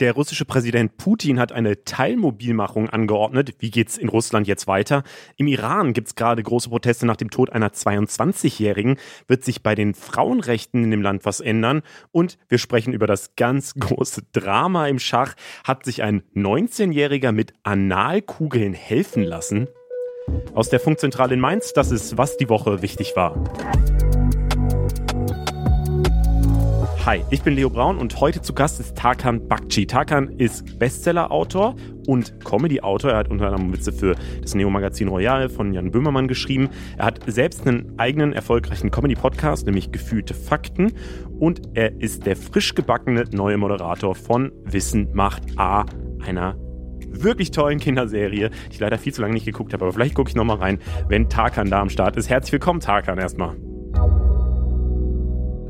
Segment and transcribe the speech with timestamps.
[0.00, 3.54] Der russische Präsident Putin hat eine Teilmobilmachung angeordnet.
[3.60, 5.04] Wie geht's in Russland jetzt weiter?
[5.36, 8.96] Im Iran gibt's gerade große Proteste nach dem Tod einer 22-Jährigen.
[9.28, 11.82] Wird sich bei den Frauenrechten in dem Land was ändern?
[12.10, 15.34] Und wir sprechen über das ganz große Drama im Schach.
[15.62, 19.68] Hat sich ein 19-Jähriger mit Analkugeln helfen lassen?
[20.54, 23.44] Aus der Funkzentrale in Mainz, das ist, was die Woche wichtig war.
[27.06, 29.86] Hi, ich bin Leo Braun und heute zu Gast ist Tarkan Bakci.
[29.86, 33.10] Tarkan ist Bestseller-Autor und Comedy-Autor.
[33.10, 36.70] Er hat unter anderem Witze für das Neo-Magazin Royal von Jan Böhmermann geschrieben.
[36.96, 40.94] Er hat selbst einen eigenen erfolgreichen Comedy-Podcast, nämlich Gefühlte Fakten.
[41.38, 45.84] Und er ist der frisch gebackene neue Moderator von Wissen macht A,
[46.24, 46.56] einer
[47.10, 50.30] wirklich tollen Kinderserie, die ich leider viel zu lange nicht geguckt habe, aber vielleicht gucke
[50.30, 50.78] ich nochmal rein,
[51.08, 52.30] wenn Tarkan da am Start ist.
[52.30, 53.56] Herzlich willkommen, Tarkan, erstmal.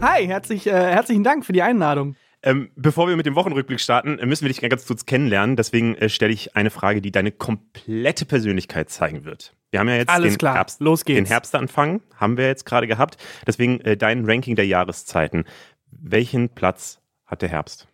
[0.04, 2.14] Hi, herzlich, äh, herzlichen Dank für die Einladung.
[2.42, 5.56] Ähm, bevor wir mit dem Wochenrückblick starten, müssen wir dich ganz kurz kennenlernen.
[5.56, 9.54] Deswegen äh, stelle ich eine Frage, die deine komplette Persönlichkeit zeigen wird.
[9.70, 10.56] Wir haben ja jetzt Alles den, klar.
[10.56, 11.16] Herbst, Los geht's.
[11.16, 13.16] den Herbstanfang, haben wir jetzt gerade gehabt.
[13.46, 15.44] Deswegen äh, dein Ranking der Jahreszeiten.
[15.90, 17.88] Welchen Platz hat der Herbst?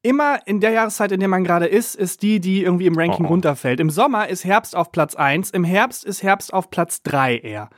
[0.00, 3.26] Immer in der Jahreszeit, in der man gerade ist, ist die, die irgendwie im Ranking
[3.26, 3.32] Oh, oh.
[3.32, 3.80] runterfällt.
[3.80, 7.68] Im Sommer ist Herbst auf Platz 1, im Herbst ist Herbst auf Platz 3 eher.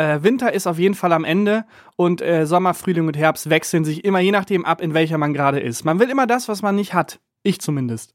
[0.00, 3.84] Äh, Winter ist auf jeden Fall am Ende und äh, Sommer, Frühling und Herbst wechseln
[3.84, 5.84] sich immer je nachdem ab, in welcher man gerade ist.
[5.84, 7.20] Man will immer das, was man nicht hat.
[7.42, 8.14] Ich zumindest.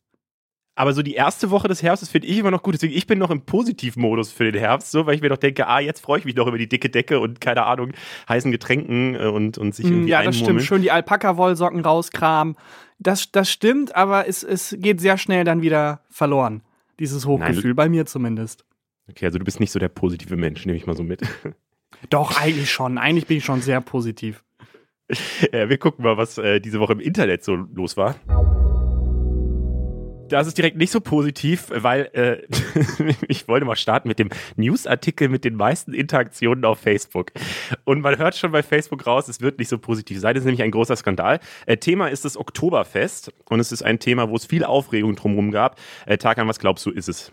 [0.74, 2.74] Aber so die erste Woche des Herbstes finde ich immer noch gut.
[2.74, 5.68] Deswegen, ich bin noch im Positivmodus für den Herbst, so, weil ich mir doch denke,
[5.68, 7.92] ah, jetzt freue ich mich doch über die dicke Decke und keine Ahnung,
[8.28, 10.50] heißen Getränken äh, und, und sich irgendwie Mm, ja, das stimmt.
[10.50, 10.66] einmurmeln.
[10.66, 12.56] Schön die Alpaka-Wollsocken rauskramen.
[12.98, 16.64] Das, das stimmt, aber es, es geht sehr schnell dann wieder verloren.
[17.00, 18.66] Dieses Hochgefühl, bei mir zumindest.
[19.08, 21.22] Okay, also du bist nicht so der positive Mensch, nehme ich mal so mit.
[22.10, 22.98] Doch, eigentlich schon.
[22.98, 24.44] Eigentlich bin ich schon sehr positiv.
[25.52, 28.16] Äh, wir gucken mal, was äh, diese Woche im Internet so los war.
[30.30, 32.42] Das ist direkt nicht so positiv, weil äh,
[33.28, 37.32] ich wollte mal starten mit dem Newsartikel mit den meisten Interaktionen auf Facebook.
[37.84, 40.34] Und man hört schon bei Facebook raus, es wird nicht so positiv sein.
[40.34, 41.40] Das ist nämlich ein großer Skandal.
[41.68, 45.52] Äh, Thema ist das Oktoberfest und es ist ein Thema, wo es viel Aufregung drumherum
[45.52, 45.80] gab.
[46.08, 47.32] Äh, Tarkan, was glaubst du, ist es?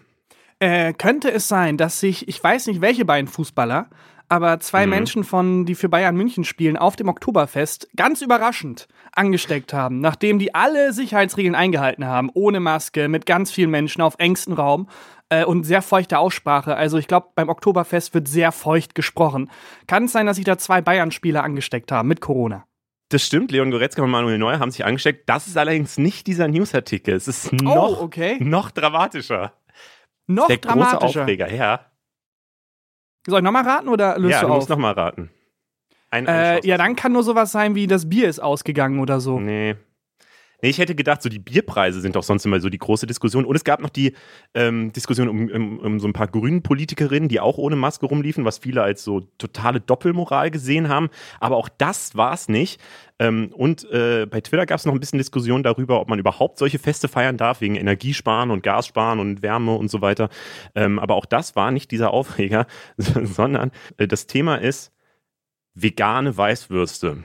[0.59, 3.89] Äh, könnte es sein, dass sich, ich weiß nicht welche beiden Fußballer,
[4.33, 4.91] aber zwei Mhm.
[4.91, 10.39] Menschen von, die für Bayern München spielen, auf dem Oktoberfest ganz überraschend angesteckt haben, nachdem
[10.39, 14.89] die alle Sicherheitsregeln eingehalten haben, ohne Maske, mit ganz vielen Menschen auf engstem Raum
[15.29, 16.77] äh, und sehr feuchte Aussprache.
[16.77, 19.51] Also ich glaube, beim Oktoberfest wird sehr feucht gesprochen.
[19.87, 22.65] Kann es sein, dass sich da zwei Bayern-Spieler angesteckt haben mit Corona?
[23.11, 25.29] Das stimmt, Leon Goretzka und Manuel Neuer haben sich angesteckt.
[25.29, 27.15] Das ist allerdings nicht dieser Newsartikel.
[27.15, 28.39] Es ist noch, oh, okay.
[28.41, 29.53] noch dramatischer.
[30.27, 31.21] Noch Der große dramatischer.
[31.21, 31.92] Aufreger, ja.
[33.27, 34.59] Soll ich nochmal raten oder löst ja, du du auf?
[34.59, 35.31] musst nochmal raten.
[36.13, 39.41] Äh, ja, dann kann nur sowas sein wie das Bier ist ausgegangen oder so.
[39.41, 39.77] Nee.
[40.63, 43.45] Nee, ich hätte gedacht, so die Bierpreise sind doch sonst immer so die große Diskussion.
[43.45, 44.15] Und es gab noch die
[44.55, 48.45] ähm, Diskussion um, um, um so ein paar grünen Politikerinnen, die auch ohne Maske rumliefen,
[48.45, 51.11] was viele als so totale Doppelmoral gesehen haben.
[51.41, 52.81] Aber auch das war es nicht.
[53.19, 56.59] Ähm, und äh, bei Twitter gab es noch ein bisschen Diskussion darüber, ob man überhaupt
[56.59, 60.29] solche Feste feiern darf, wegen Energiesparen und Gassparen und Wärme und so weiter.
[60.77, 64.93] Ähm, aber auch das war nicht dieser Aufreger, sondern äh, das Thema ist
[65.75, 67.25] vegane Weißwürste.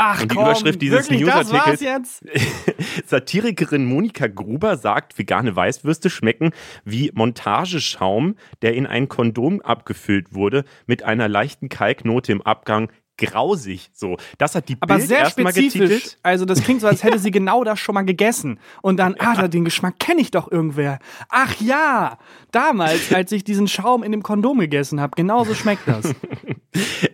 [0.00, 2.20] Ach Und die komm, Überschrift dieses Newsartikels-?
[3.06, 6.52] Satirikerin Monika Gruber sagt, vegane Weißwürste schmecken
[6.84, 12.92] wie Montageschaum, der in ein Kondom abgefüllt wurde, mit einer leichten Kalknote im Abgang.
[13.18, 13.90] Grausig.
[13.92, 15.72] So, das hat die Aber Bild sehr spezifisch.
[15.72, 16.18] getitelt.
[16.22, 18.58] Also das klingt so, als hätte sie genau das schon mal gegessen.
[18.80, 20.98] Und dann, ah, den Geschmack kenne ich doch irgendwer.
[21.28, 22.18] Ach ja,
[22.52, 25.12] damals, als ich diesen Schaum in dem Kondom gegessen habe.
[25.16, 26.14] Genauso schmeckt das.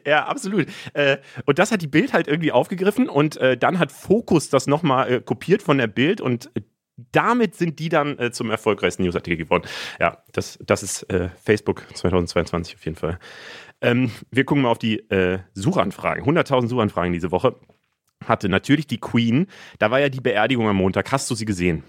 [0.06, 0.66] Ja, absolut.
[0.92, 4.66] Äh, und das hat die Bild halt irgendwie aufgegriffen und äh, dann hat Focus das
[4.66, 6.60] nochmal äh, kopiert von der Bild und äh,
[7.12, 9.64] damit sind die dann äh, zum erfolgreichsten Newsartikel geworden.
[9.98, 13.18] Ja, das, das ist äh, Facebook 2022 auf jeden Fall.
[13.84, 16.24] Ähm, wir gucken mal auf die äh, Suchanfragen.
[16.24, 17.56] 100.000 Suchanfragen diese Woche
[18.26, 19.46] hatte natürlich die Queen.
[19.78, 21.12] Da war ja die Beerdigung am Montag.
[21.12, 21.84] Hast du sie gesehen?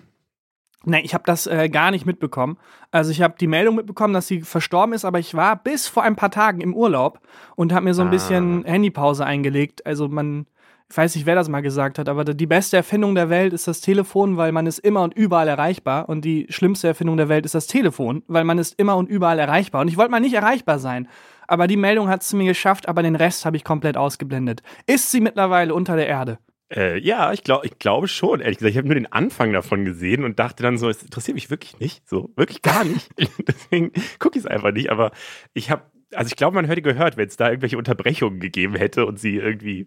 [0.83, 2.57] Nee, ich habe das äh, gar nicht mitbekommen.
[2.91, 6.03] Also ich habe die Meldung mitbekommen, dass sie verstorben ist, aber ich war bis vor
[6.03, 7.21] ein paar Tagen im Urlaub
[7.55, 8.11] und habe mir so ein Ah.
[8.11, 9.83] bisschen Handypause eingelegt.
[9.87, 10.45] Also man,
[10.91, 13.67] ich weiß nicht, wer das mal gesagt hat, aber die beste Erfindung der Welt ist
[13.67, 16.07] das Telefon, weil man ist immer und überall erreichbar.
[16.07, 19.39] Und die schlimmste Erfindung der Welt ist das Telefon, weil man ist immer und überall
[19.39, 19.81] erreichbar.
[19.81, 21.07] Und ich wollte mal nicht erreichbar sein.
[21.47, 24.61] Aber die Meldung hat es mir geschafft, aber den Rest habe ich komplett ausgeblendet.
[24.87, 26.39] Ist sie mittlerweile unter der Erde?
[26.73, 28.71] Äh, ja, ich, glaub, ich glaube schon, ehrlich gesagt.
[28.71, 31.79] Ich habe nur den Anfang davon gesehen und dachte dann so, es interessiert mich wirklich
[31.79, 32.07] nicht.
[32.07, 33.09] So, wirklich gar nicht.
[33.47, 34.89] Deswegen gucke ich es einfach nicht.
[34.89, 35.11] Aber
[35.53, 35.83] ich habe,
[36.13, 39.35] also ich glaube, man hätte gehört, wenn es da irgendwelche Unterbrechungen gegeben hätte und sie
[39.35, 39.85] irgendwie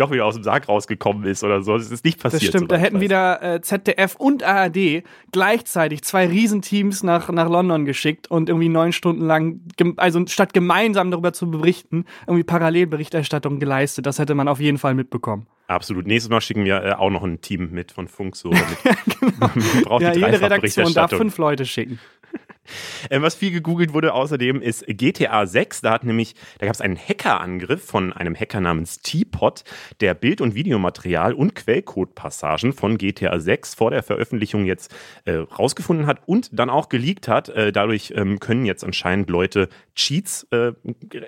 [0.00, 1.76] doch wieder aus dem Sarg rausgekommen ist oder so.
[1.76, 2.42] Das ist nicht passiert.
[2.42, 5.02] Das stimmt, da hätten wieder äh, ZDF und ARD
[5.32, 9.60] gleichzeitig zwei Riesenteams nach, nach London geschickt und irgendwie neun Stunden lang,
[9.96, 14.06] also statt gemeinsam darüber zu berichten, irgendwie Parallelberichterstattung geleistet.
[14.06, 15.46] Das hätte man auf jeden Fall mitbekommen.
[15.68, 16.06] Absolut.
[16.06, 18.50] Nächstes Mal schicken wir äh, auch noch ein Team mit von Funk so.
[18.50, 19.50] genau.
[19.84, 21.98] braucht ja, jede Redaktion darf fünf Leute schicken.
[23.10, 25.80] Ähm, was viel gegoogelt wurde außerdem ist GTA 6.
[25.80, 29.64] Da hat nämlich, da gab es einen Hackerangriff von einem Hacker namens Teapot,
[30.00, 34.94] der Bild- und Videomaterial und Quellcode-Passagen von GTA 6 vor der Veröffentlichung jetzt
[35.24, 37.48] äh, rausgefunden hat und dann auch geleakt hat.
[37.48, 40.72] Äh, dadurch ähm, können jetzt anscheinend Leute Cheats äh,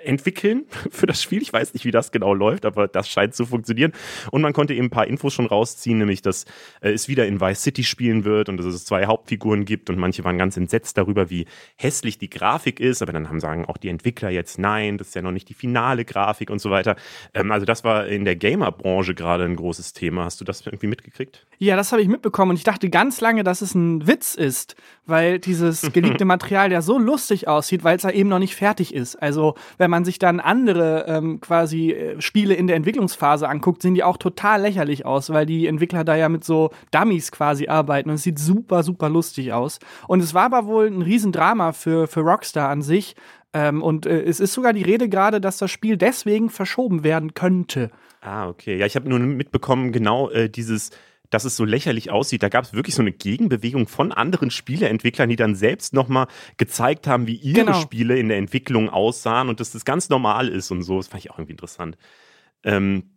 [0.03, 1.41] entwickeln für das Spiel.
[1.41, 3.91] Ich weiß nicht, wie das genau läuft, aber das scheint zu funktionieren.
[4.31, 6.45] Und man konnte eben ein paar Infos schon rausziehen, nämlich, dass
[6.81, 9.97] äh, es wieder in Vice City spielen wird und dass es zwei Hauptfiguren gibt und
[9.97, 13.77] manche waren ganz entsetzt darüber, wie hässlich die Grafik ist, aber dann haben sagen auch
[13.77, 16.95] die Entwickler jetzt nein, das ist ja noch nicht die finale Grafik und so weiter.
[17.33, 20.25] Ähm, also das war in der Gamer-Branche gerade ein großes Thema.
[20.25, 21.47] Hast du das irgendwie mitgekriegt?
[21.57, 24.75] Ja, das habe ich mitbekommen und ich dachte ganz lange, dass es ein Witz ist,
[25.05, 28.93] weil dieses geleakte Material ja so lustig aussieht, weil es ja eben noch nicht fertig
[28.93, 29.15] ist.
[29.15, 33.93] Also wenn man sich dann andere ähm, quasi äh, Spiele in der Entwicklungsphase anguckt, sehen
[33.93, 38.09] die auch total lächerlich aus, weil die Entwickler da ja mit so Dummies quasi arbeiten
[38.09, 39.79] und es sieht super, super lustig aus.
[40.07, 43.15] Und es war aber wohl ein Riesendrama für, für Rockstar an sich.
[43.53, 47.33] Ähm, und äh, es ist sogar die Rede gerade, dass das Spiel deswegen verschoben werden
[47.33, 47.91] könnte.
[48.21, 48.77] Ah, okay.
[48.77, 50.91] Ja, ich habe nur mitbekommen, genau äh, dieses
[51.31, 52.43] dass es so lächerlich aussieht.
[52.43, 56.27] Da gab es wirklich so eine Gegenbewegung von anderen Spieleentwicklern, die dann selbst nochmal
[56.57, 57.79] gezeigt haben, wie ihre genau.
[57.79, 60.97] Spiele in der Entwicklung aussahen und dass das ganz normal ist und so.
[60.97, 61.97] Das fand ich auch irgendwie interessant.
[62.63, 63.10] Ähm,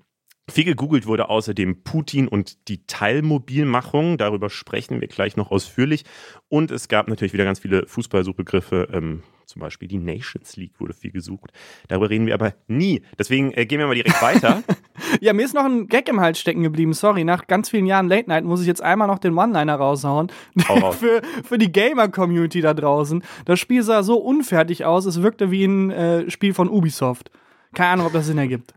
[0.50, 4.18] viel gegoogelt wurde außerdem Putin und die Teilmobilmachung.
[4.18, 6.04] Darüber sprechen wir gleich noch ausführlich.
[6.48, 8.88] Und es gab natürlich wieder ganz viele Fußballsuchbegriffe.
[8.92, 11.52] Ähm, zum Beispiel die Nations League wurde viel gesucht.
[11.88, 13.02] Darüber reden wir aber nie.
[13.18, 14.62] Deswegen äh, gehen wir mal direkt weiter.
[15.20, 16.92] ja, mir ist noch ein Gag im Hals stecken geblieben.
[16.92, 20.30] Sorry, nach ganz vielen Jahren Late Night muss ich jetzt einmal noch den One-Liner raushauen.
[20.98, 23.22] für, für die Gamer-Community da draußen.
[23.44, 27.30] Das Spiel sah so unfertig aus, es wirkte wie ein äh, Spiel von Ubisoft.
[27.74, 28.74] Keine Ahnung, ob das Sinn ergibt.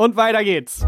[0.00, 0.80] Und weiter geht's.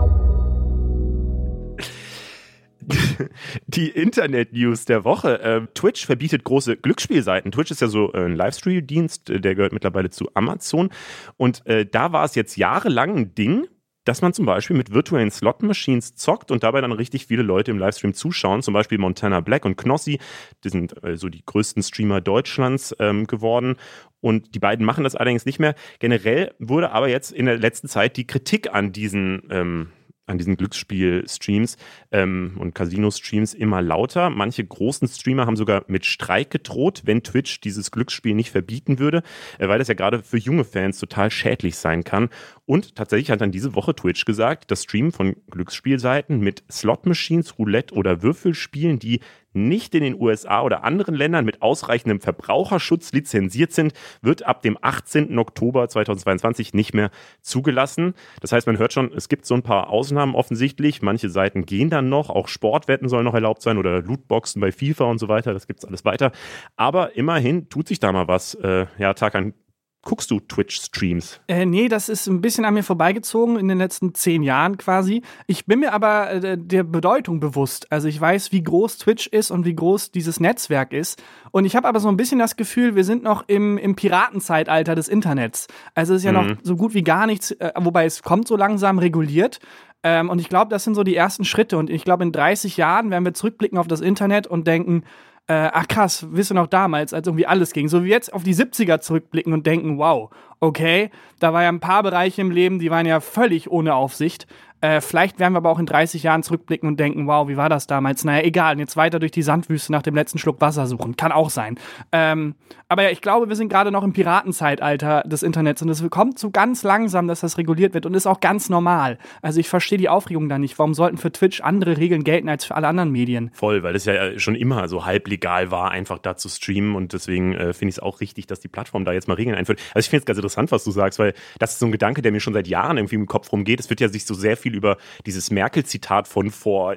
[3.66, 5.38] Die Internet-News der Woche.
[5.38, 7.52] Äh, Twitch verbietet große Glücksspielseiten.
[7.52, 10.88] Twitch ist ja so äh, ein Livestream-Dienst, äh, der gehört mittlerweile zu Amazon.
[11.36, 13.68] Und äh, da war es jetzt jahrelang ein Ding,
[14.04, 17.78] dass man zum Beispiel mit virtuellen Slot-Machines zockt und dabei dann richtig viele Leute im
[17.78, 18.62] Livestream zuschauen.
[18.62, 20.20] Zum Beispiel Montana Black und Knossi,
[20.64, 23.76] die sind so die größten Streamer Deutschlands ähm, geworden.
[24.22, 25.74] Und die beiden machen das allerdings nicht mehr.
[25.98, 29.88] Generell wurde aber jetzt in der letzten Zeit die Kritik an diesen ähm,
[30.26, 31.76] an diesen Glücksspiel-Streams
[32.12, 34.30] ähm, und Casino-Streams immer lauter.
[34.30, 39.22] Manche großen Streamer haben sogar mit Streik gedroht, wenn Twitch dieses Glücksspiel nicht verbieten würde,
[39.58, 42.30] äh, weil das ja gerade für junge Fans total schädlich sein kann.
[42.66, 47.94] Und tatsächlich hat dann diese Woche Twitch gesagt, das Streamen von Glücksspielseiten mit Slot-Machines, Roulette
[47.94, 49.20] oder Würfelspielen, die
[49.52, 54.78] nicht in den USA oder anderen Ländern mit ausreichendem Verbraucherschutz lizenziert sind, wird ab dem
[54.80, 55.38] 18.
[55.38, 57.10] Oktober 2022 nicht mehr
[57.40, 58.14] zugelassen.
[58.40, 61.02] Das heißt, man hört schon, es gibt so ein paar Ausnahmen offensichtlich.
[61.02, 65.04] Manche Seiten gehen dann noch, auch Sportwetten sollen noch erlaubt sein oder Lootboxen bei FIFA
[65.04, 65.52] und so weiter.
[65.52, 66.32] Das gibt es alles weiter.
[66.76, 68.54] Aber immerhin tut sich da mal was.
[68.54, 69.54] Äh, ja, Tarkan,
[70.02, 71.40] guckst du Twitch-Streams?
[71.48, 75.22] Äh, nee, das ist ein bisschen an mir vorbeigezogen in den letzten zehn Jahren quasi.
[75.46, 77.90] Ich bin mir aber äh, der Bedeutung bewusst.
[77.90, 81.22] Also ich weiß, wie groß Twitch ist und wie groß dieses Netzwerk ist.
[81.52, 84.94] Und ich habe aber so ein bisschen das Gefühl, wir sind noch im, im Piratenzeitalter
[84.94, 85.68] des Internets.
[85.94, 86.48] Also es ist ja mhm.
[86.48, 89.60] noch so gut wie gar nichts, äh, wobei es kommt so langsam reguliert.
[90.02, 91.78] Ähm, und ich glaube, das sind so die ersten Schritte.
[91.78, 95.04] Und ich glaube, in 30 Jahren werden wir zurückblicken auf das Internet und denken,
[95.48, 97.88] äh, ach krass, wisst ihr noch damals, als irgendwie alles ging.
[97.88, 100.30] So wie jetzt auf die 70er zurückblicken und denken, wow,
[100.60, 104.46] okay, da war ja ein paar Bereiche im Leben, die waren ja völlig ohne Aufsicht.
[104.82, 107.68] Äh, vielleicht werden wir aber auch in 30 Jahren zurückblicken und denken, wow, wie war
[107.68, 108.24] das damals?
[108.24, 111.16] Naja, egal, jetzt weiter durch die Sandwüste nach dem letzten Schluck Wasser suchen.
[111.16, 111.78] Kann auch sein.
[112.10, 112.56] Ähm,
[112.88, 116.38] aber ja, ich glaube, wir sind gerade noch im Piratenzeitalter des Internets und es kommt
[116.38, 119.18] so ganz langsam, dass das reguliert wird und ist auch ganz normal.
[119.40, 120.78] Also ich verstehe die Aufregung da nicht.
[120.78, 123.50] Warum sollten für Twitch andere Regeln gelten als für alle anderen Medien?
[123.54, 127.54] Voll, weil es ja schon immer so halblegal war, einfach da zu streamen und deswegen
[127.54, 129.80] äh, finde ich es auch richtig, dass die Plattform da jetzt mal Regeln einführt.
[129.94, 132.20] Also ich finde es ganz interessant, was du sagst, weil das ist so ein Gedanke,
[132.20, 133.80] der mir schon seit Jahren irgendwie im Kopf rumgeht.
[133.80, 136.96] Es wird ja sich so sehr viel viel über dieses Merkel-Zitat von vor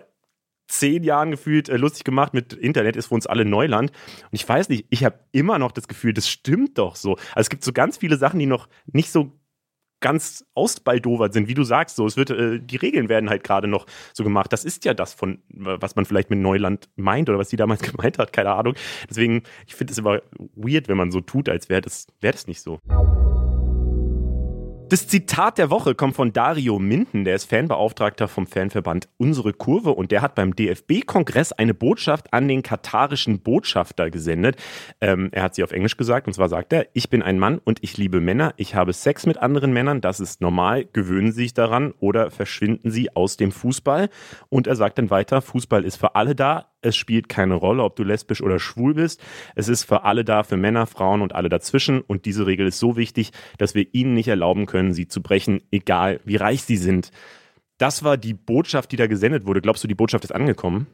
[0.68, 3.92] zehn Jahren gefühlt äh, lustig gemacht mit Internet ist für uns alle Neuland.
[3.92, 7.12] Und ich weiß nicht, ich habe immer noch das Gefühl, das stimmt doch so.
[7.12, 9.32] Also es gibt so ganz viele Sachen, die noch nicht so
[10.02, 11.96] ganz ausbaldowert sind, wie du sagst.
[11.96, 14.52] So, es wird, äh, die Regeln werden halt gerade noch so gemacht.
[14.52, 17.82] Das ist ja das von, was man vielleicht mit Neuland meint oder was sie damals
[17.92, 18.76] gemeint hat, keine Ahnung.
[19.10, 20.22] Deswegen, ich finde es immer
[20.56, 22.80] weird, wenn man so tut, als wäre das, wäre das nicht so.
[24.88, 29.90] Das Zitat der Woche kommt von Dario Minden, der ist Fanbeauftragter vom Fanverband Unsere Kurve
[29.90, 34.58] und der hat beim DFB-Kongress eine Botschaft an den katarischen Botschafter gesendet.
[35.02, 37.58] Ähm, er hat sie auf Englisch gesagt und zwar sagt er, ich bin ein Mann
[37.58, 41.44] und ich liebe Männer, ich habe Sex mit anderen Männern, das ist normal, gewöhnen Sie
[41.44, 44.10] sich daran oder verschwinden Sie aus dem Fußball.
[44.50, 47.96] Und er sagt dann weiter, Fußball ist für alle da, es spielt keine Rolle, ob
[47.96, 49.22] du lesbisch oder schwul bist.
[49.56, 52.02] Es ist für alle da, für Männer, Frauen und alle dazwischen.
[52.02, 55.62] Und diese Regel ist so wichtig, dass wir ihnen nicht erlauben können, sie zu brechen,
[55.72, 57.12] egal wie reich sie sind.
[57.78, 59.62] Das war die Botschaft, die da gesendet wurde.
[59.62, 60.88] Glaubst du, die Botschaft ist angekommen?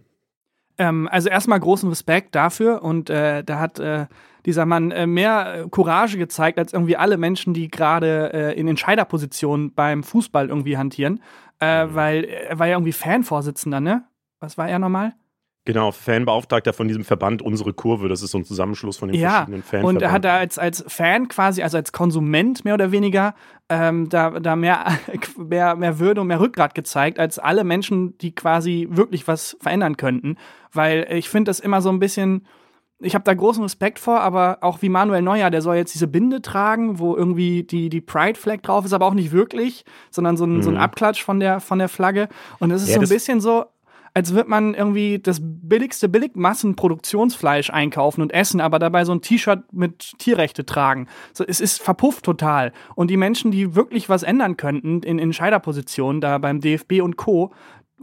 [0.78, 4.08] Ähm, also erstmal großen Respekt dafür und äh, da hat äh,
[4.46, 9.74] dieser Mann äh, mehr Courage gezeigt als irgendwie alle Menschen, die gerade äh, in Entscheiderpositionen
[9.74, 11.22] beim Fußball irgendwie hantieren,
[11.60, 11.96] äh, mhm.
[11.96, 14.06] weil er war ja irgendwie Fanvorsitzender, ne?
[14.40, 15.14] Was war er nochmal?
[15.64, 19.30] Genau, Fanbeauftragter von diesem Verband Unsere Kurve, das ist so ein Zusammenschluss von den ja,
[19.30, 19.86] verschiedenen Fans.
[19.86, 23.36] Und er hat da als, als Fan quasi, also als Konsument mehr oder weniger,
[23.70, 24.88] ähm, da, da mehr,
[25.38, 29.98] mehr, mehr Würde und mehr Rückgrat gezeigt, als alle Menschen, die quasi wirklich was verändern
[29.98, 30.38] könnten.
[30.74, 32.48] Weil ich finde das immer so ein bisschen,
[33.00, 36.08] ich habe da großen Respekt vor, aber auch wie Manuel Neuer, der soll jetzt diese
[36.08, 40.46] Binde tragen, wo irgendwie die, die Pride-Flag drauf ist, aber auch nicht wirklich, sondern so
[40.46, 40.62] ein, mhm.
[40.64, 40.82] so ein mhm.
[40.82, 42.30] Abklatsch von der, von der Flagge.
[42.58, 43.66] Und es ist ja, so ein bisschen so,
[44.14, 49.62] als würde man irgendwie das billigste Billigmassenproduktionsfleisch einkaufen und essen, aber dabei so ein T-Shirt
[49.72, 51.08] mit Tierrechte tragen.
[51.34, 52.74] So, es ist verpufft total.
[52.96, 57.54] Und die Menschen, die wirklich was ändern könnten in Entscheiderpositionen, da beim DFB und Co.,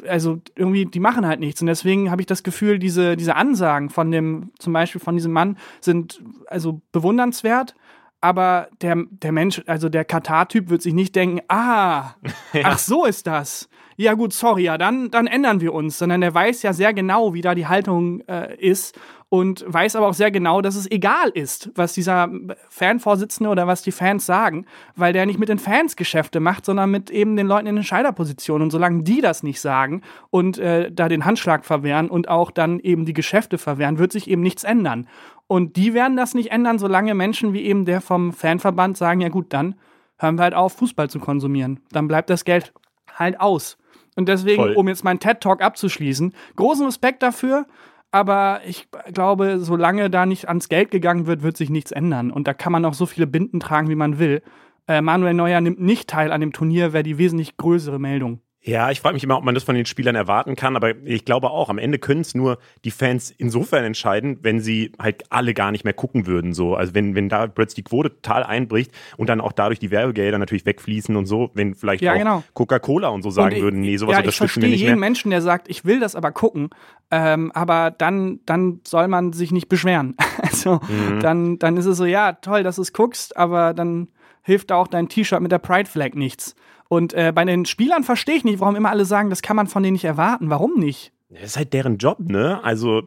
[0.07, 1.61] also irgendwie, die machen halt nichts.
[1.61, 5.33] Und deswegen habe ich das Gefühl, diese, diese Ansagen von dem, zum Beispiel von diesem
[5.33, 7.75] Mann, sind also bewundernswert
[8.21, 12.15] aber der, der Mensch, also der Katar-Typ wird sich nicht denken, ah,
[12.53, 12.63] ja.
[12.65, 16.33] ach so ist das ja gut, sorry, ja, dann, dann ändern wir uns, sondern der
[16.33, 18.97] weiß ja sehr genau, wie da die Haltung äh, ist
[19.29, 22.31] und weiß aber auch sehr genau, dass es egal ist, was dieser
[22.69, 26.93] Fanvorsitzende oder was die Fans sagen, weil der nicht mit den Fans Geschäfte macht, sondern
[26.93, 28.63] mit eben den Leuten in Entscheiderpositionen.
[28.63, 32.79] Und solange die das nicht sagen und äh, da den Handschlag verwehren und auch dann
[32.79, 35.09] eben die Geschäfte verwehren, wird sich eben nichts ändern.
[35.49, 39.29] Und die werden das nicht ändern, solange Menschen wie eben der vom Fanverband sagen, ja
[39.29, 39.75] gut, dann
[40.19, 41.81] hören wir halt auf, Fußball zu konsumieren.
[41.91, 42.73] Dann bleibt das Geld
[43.19, 43.78] halt aus.
[44.19, 44.75] Und deswegen, Voll.
[44.75, 47.67] um jetzt meinen TED-Talk abzuschließen, großen Respekt dafür.
[48.11, 52.33] Aber ich glaube, solange da nicht ans Geld gegangen wird, wird sich nichts ändern.
[52.33, 54.43] Und da kann man auch so viele Binden tragen, wie man will.
[54.89, 58.41] Äh, Manuel Neuer nimmt nicht teil an dem Turnier, wäre die wesentlich größere Meldung.
[58.61, 61.25] Ja, ich frage mich immer, ob man das von den Spielern erwarten kann, aber ich
[61.25, 65.55] glaube auch, am Ende können es nur die Fans insofern entscheiden, wenn sie halt alle
[65.55, 66.53] gar nicht mehr gucken würden.
[66.53, 66.75] So.
[66.75, 70.39] Also wenn, wenn da plötzlich die Quote total einbricht und dann auch dadurch die Werbegelder
[70.39, 72.45] natürlich wegfließen und so, wenn vielleicht ja, auch genau.
[72.53, 74.75] Coca-Cola und so sagen und würden, nee, sowas ja, unterstützen wir nicht mehr.
[74.75, 76.71] Ich verstehe jeden Menschen, der sagt, ich will das aber gucken,
[77.13, 80.17] ähm, aber dann, dann soll man sich nicht beschweren.
[80.43, 81.21] also mhm.
[81.21, 84.09] dann, dann ist es so, ja, toll, dass du es guckst, aber dann
[84.43, 86.57] hilft auch dein T-Shirt mit der Pride Flag nichts.
[86.89, 89.67] Und äh, bei den Spielern verstehe ich nicht, warum immer alle sagen, das kann man
[89.67, 90.51] von denen nicht erwarten.
[90.51, 91.13] Warum nicht?
[91.29, 92.61] Das ist halt deren Job, ne?
[92.65, 93.03] Also,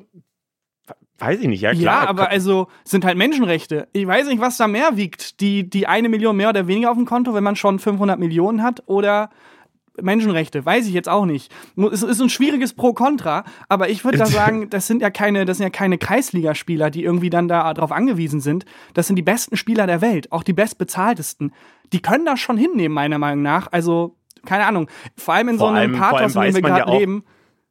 [1.18, 2.04] weiß ich nicht, ja klar.
[2.04, 3.88] Ja, aber also sind halt Menschenrechte.
[3.94, 5.42] Ich weiß nicht, was da mehr wiegt.
[5.42, 8.62] Die, die eine Million mehr oder weniger auf dem Konto, wenn man schon 500 Millionen
[8.62, 9.32] hat oder
[10.00, 11.52] Menschenrechte, weiß ich jetzt auch nicht.
[11.92, 15.58] Es ist ein schwieriges Pro-Contra, aber ich würde da sagen, das sind ja keine, das
[15.58, 18.66] sind ja keine Kreisligaspieler, die irgendwie dann da drauf angewiesen sind.
[18.94, 21.54] Das sind die besten Spieler der Welt, auch die bestbezahltesten.
[21.92, 23.68] Die können das schon hinnehmen, meiner Meinung nach.
[23.72, 24.88] Also, keine Ahnung.
[25.18, 27.24] Vor allem in vor so einem allem, Pathos, in dem wir gerade ja leben.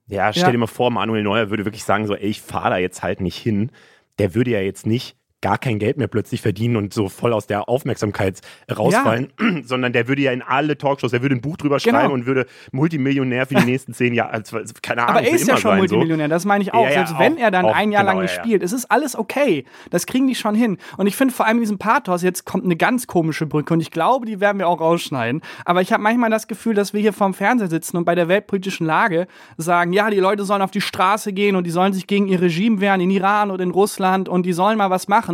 [0.07, 0.51] Ja, stell ja.
[0.51, 3.21] dir mal vor, Manuel Neuer würde wirklich sagen, so, ey, ich fahre da jetzt halt
[3.21, 3.71] nicht hin.
[4.19, 7.47] Der würde ja jetzt nicht gar kein Geld mehr plötzlich verdienen und so voll aus
[7.47, 9.47] der Aufmerksamkeit rausfallen, ja.
[9.65, 11.99] sondern der würde ja in alle Talkshows, der würde ein Buch drüber genau.
[11.99, 15.49] schreiben und würde Multimillionär für die nächsten zehn Jahre, also, keine Ahnung, Aber er ist
[15.49, 16.31] ja schon sein, Multimillionär, so.
[16.31, 16.85] das meine ich auch.
[16.85, 18.73] Ja, ja, Selbst auch, wenn er dann auch, ein Jahr genau, lang nicht spielt, es
[18.73, 19.65] ist alles okay.
[19.91, 20.77] Das kriegen die schon hin.
[20.99, 23.81] Und ich finde vor allem in diesem Pathos, jetzt kommt eine ganz komische Brücke und
[23.81, 25.41] ich glaube, die werden wir auch rausschneiden.
[25.65, 28.29] Aber ich habe manchmal das Gefühl, dass wir hier vorm Fernseher sitzen und bei der
[28.29, 32.07] weltpolitischen Lage sagen, ja, die Leute sollen auf die Straße gehen und die sollen sich
[32.07, 35.30] gegen ihr Regime wehren in Iran oder in Russland und die sollen mal was machen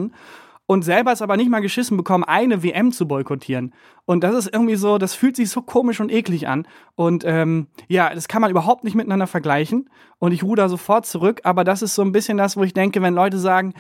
[0.67, 3.73] und selber es aber nicht mal geschissen bekommen, eine WM zu boykottieren.
[4.05, 6.67] Und das ist irgendwie so, das fühlt sich so komisch und eklig an.
[6.97, 9.88] Und ähm, ja, das kann man überhaupt nicht miteinander vergleichen.
[10.19, 11.41] Und ich ruhe da sofort zurück.
[11.45, 13.75] Aber das ist so ein bisschen das, wo ich denke, wenn Leute sagen,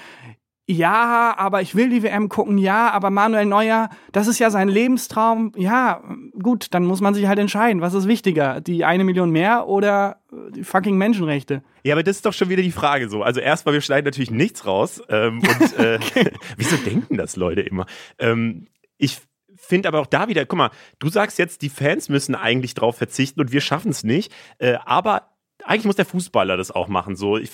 [0.68, 4.68] ja, aber ich will die WM gucken, ja, aber Manuel Neuer, das ist ja sein
[4.68, 5.52] Lebenstraum.
[5.56, 6.02] Ja,
[6.42, 10.18] gut, dann muss man sich halt entscheiden, was ist wichtiger, die eine Million mehr oder
[10.50, 11.62] die fucking Menschenrechte.
[11.84, 13.22] Ja, aber das ist doch schon wieder die Frage so.
[13.22, 15.00] Also erstmal, wir schneiden natürlich nichts raus.
[15.08, 16.00] Ähm, und äh,
[16.56, 17.86] wieso denken das Leute immer?
[18.18, 18.66] Ähm,
[18.98, 19.20] ich
[19.54, 22.96] finde aber auch da wieder, guck mal, du sagst jetzt, die Fans müssen eigentlich drauf
[22.96, 24.32] verzichten und wir schaffen es nicht.
[24.58, 25.30] Äh, aber
[25.64, 27.14] eigentlich muss der Fußballer das auch machen.
[27.14, 27.50] So, ich,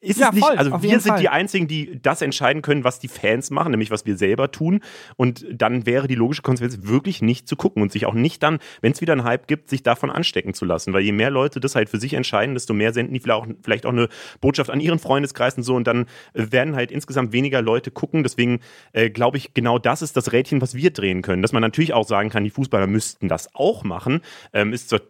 [0.00, 1.20] ist Ja, es nicht, voll, also wir sind Fall.
[1.20, 4.80] die Einzigen, die das entscheiden können, was die Fans machen, nämlich was wir selber tun.
[5.16, 8.58] Und dann wäre die logische Konsequenz wirklich nicht zu gucken und sich auch nicht dann,
[8.80, 10.92] wenn es wieder einen Hype gibt, sich davon anstecken zu lassen.
[10.92, 13.46] Weil je mehr Leute das halt für sich entscheiden, desto mehr senden die vielleicht auch,
[13.62, 14.08] vielleicht auch eine
[14.40, 15.74] Botschaft an ihren Freundeskreis und so.
[15.74, 18.22] Und dann äh, werden halt insgesamt weniger Leute gucken.
[18.22, 18.60] Deswegen
[18.92, 21.42] äh, glaube ich, genau das ist das Rädchen, was wir drehen können.
[21.42, 24.20] Dass man natürlich auch sagen kann, die Fußballer müssten das auch machen,
[24.52, 25.00] ähm, ist zwar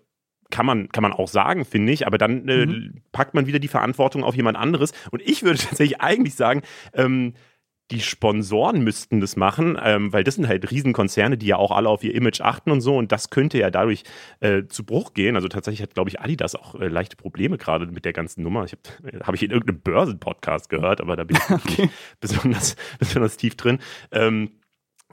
[0.50, 3.02] kann man, kann man auch sagen, finde ich, aber dann äh, Mhm.
[3.12, 4.92] packt man wieder die Verantwortung auf jemand anderes.
[5.10, 6.62] Und ich würde tatsächlich eigentlich sagen,
[6.94, 7.34] ähm,
[7.90, 11.88] die Sponsoren müssten das machen, ähm, weil das sind halt Riesenkonzerne, die ja auch alle
[11.88, 12.94] auf ihr Image achten und so.
[12.98, 14.02] Und das könnte ja dadurch
[14.40, 15.36] äh, zu Bruch gehen.
[15.36, 18.64] Also tatsächlich hat, glaube ich, Adidas auch äh, leichte Probleme gerade mit der ganzen Nummer.
[18.64, 21.82] Ich habe hab ich in irgendeinem Börsenpodcast gehört, aber da bin ich Okay.
[21.82, 23.78] nicht besonders, besonders tief drin.
[24.12, 24.50] Ähm,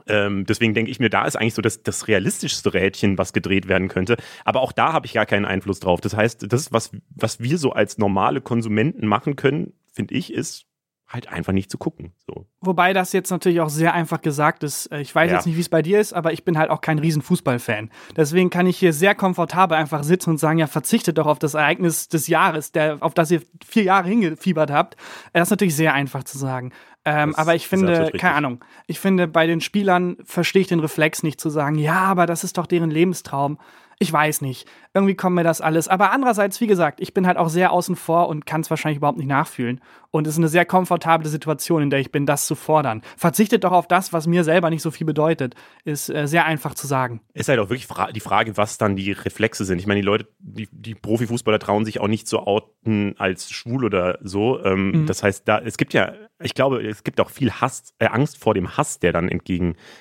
[0.08, 3.68] ähm, deswegen denke ich mir, da ist eigentlich so das, das realistischste Rädchen, was gedreht
[3.68, 4.16] werden könnte.
[4.44, 6.00] Aber auch da habe ich gar keinen Einfluss drauf.
[6.00, 10.64] Das heißt, das, was, was wir so als normale Konsumenten machen können, finde ich, ist
[11.08, 12.12] halt einfach nicht zu gucken.
[12.26, 12.46] So.
[12.60, 14.86] Wobei das jetzt natürlich auch sehr einfach gesagt ist.
[14.90, 15.36] Äh, Ich weiß Ja.
[15.36, 17.90] jetzt nicht, wie es bei dir ist, aber ich bin halt auch kein riesen Fußballfan.
[18.16, 21.54] Deswegen kann ich hier sehr komfortabel einfach sitzen und sagen, ja, verzichtet doch auf das
[21.54, 24.94] Ereignis des Jahres, der, auf das ihr vier Jahre hingefiebert habt.
[25.32, 26.72] Äh, Das ist natürlich sehr einfach zu sagen.
[27.08, 31.22] Ähm, aber ich finde, keine Ahnung, ich finde, bei den Spielern verstehe ich den Reflex
[31.22, 33.58] nicht zu sagen, ja, aber das ist doch deren Lebenstraum.
[33.98, 34.68] Ich weiß nicht.
[34.92, 35.88] Irgendwie kommt mir das alles.
[35.88, 38.98] Aber andererseits, wie gesagt, ich bin halt auch sehr außen vor und kann es wahrscheinlich
[38.98, 39.80] überhaupt nicht nachfühlen.
[40.10, 43.02] Und es ist eine sehr komfortable Situation, in der ich bin, das zu fordern.
[43.16, 45.54] Verzichtet doch auf das, was mir selber nicht so viel bedeutet.
[45.84, 47.20] Ist äh, sehr einfach zu sagen.
[47.32, 49.78] Ist halt auch wirklich fra die Frage, was dann die Reflexe sind.
[49.78, 53.84] Ich meine, die Leute, die, die Profifußballer trauen sich auch nicht zu outen als schwul
[53.84, 54.62] oder so.
[54.62, 55.06] Ähm, Mhm.
[55.06, 58.38] Das heißt, da es gibt ja, ich glaube, es gibt auch viel Hass, äh, Angst
[58.38, 59.28] vor dem Hass, der dann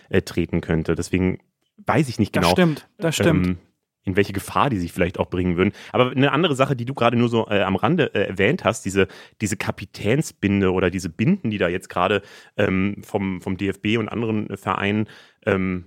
[0.09, 0.95] entgegentreten könnte.
[0.95, 1.39] Deswegen
[1.85, 2.53] weiß ich nicht Das genau.
[2.53, 3.47] stimmt, das stimmt.
[3.47, 3.57] ähm,
[4.05, 5.73] in welche Gefahr die sich vielleicht auch bringen würden.
[5.91, 8.85] Aber eine andere Sache, die du gerade nur so äh, am Rande äh, erwähnt hast,
[8.85, 9.07] diese,
[9.41, 12.21] diese Kapitänsbinde oder diese Binden, die da jetzt gerade
[12.57, 15.07] ähm, vom, vom DFB und anderen Vereinen
[15.45, 15.85] ähm,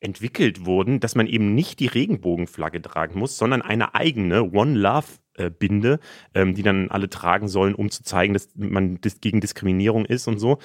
[0.00, 5.06] entwickelt wurden, dass man eben nicht die Regenbogenflagge tragen muss, sondern eine eigene One Love
[5.34, 6.00] äh, Binde,
[6.34, 10.38] ähm, die dann alle tragen sollen, um zu zeigen, dass man gegen Diskriminierung ist und
[10.38, 10.58] so.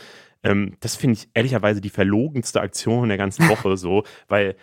[0.43, 4.55] Ähm, das finde ich ehrlicherweise die verlogenste Aktion der ganzen Woche so, weil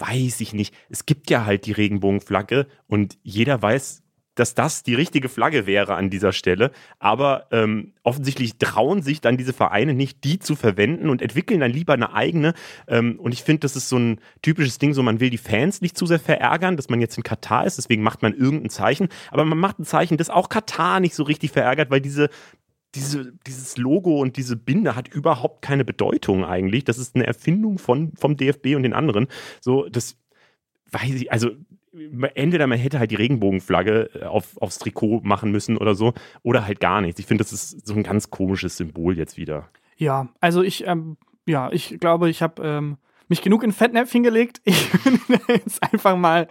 [0.00, 0.74] weiß ich nicht.
[0.88, 4.02] Es gibt ja halt die Regenbogenflagge und jeder weiß,
[4.38, 6.70] dass das die richtige Flagge wäre an dieser Stelle.
[6.98, 11.72] Aber ähm, offensichtlich trauen sich dann diese Vereine nicht, die zu verwenden und entwickeln dann
[11.72, 12.54] lieber eine eigene.
[12.86, 15.80] Ähm, und ich finde, das ist so ein typisches Ding, so man will die Fans
[15.80, 19.08] nicht zu sehr verärgern, dass man jetzt in Katar ist, deswegen macht man irgendein Zeichen.
[19.30, 22.28] Aber man macht ein Zeichen, das auch Katar nicht so richtig verärgert, weil diese
[22.94, 26.84] diese, dieses Logo und diese Binde hat überhaupt keine Bedeutung eigentlich.
[26.84, 29.26] Das ist eine Erfindung von, vom DFB und den anderen.
[29.60, 30.16] So, das
[30.90, 31.50] weiß ich, also
[32.34, 36.66] entweder man hätte halt die Regenbogenflagge äh, auf, aufs Trikot machen müssen oder so, oder
[36.66, 37.20] halt gar nichts.
[37.20, 39.68] Ich finde, das ist so ein ganz komisches Symbol jetzt wieder.
[39.96, 42.98] Ja, also ich, ähm, ja, ich glaube, ich habe ähm,
[43.28, 44.60] mich genug in Fettnäpfchen gelegt.
[45.28, 46.48] Ich bin jetzt einfach mal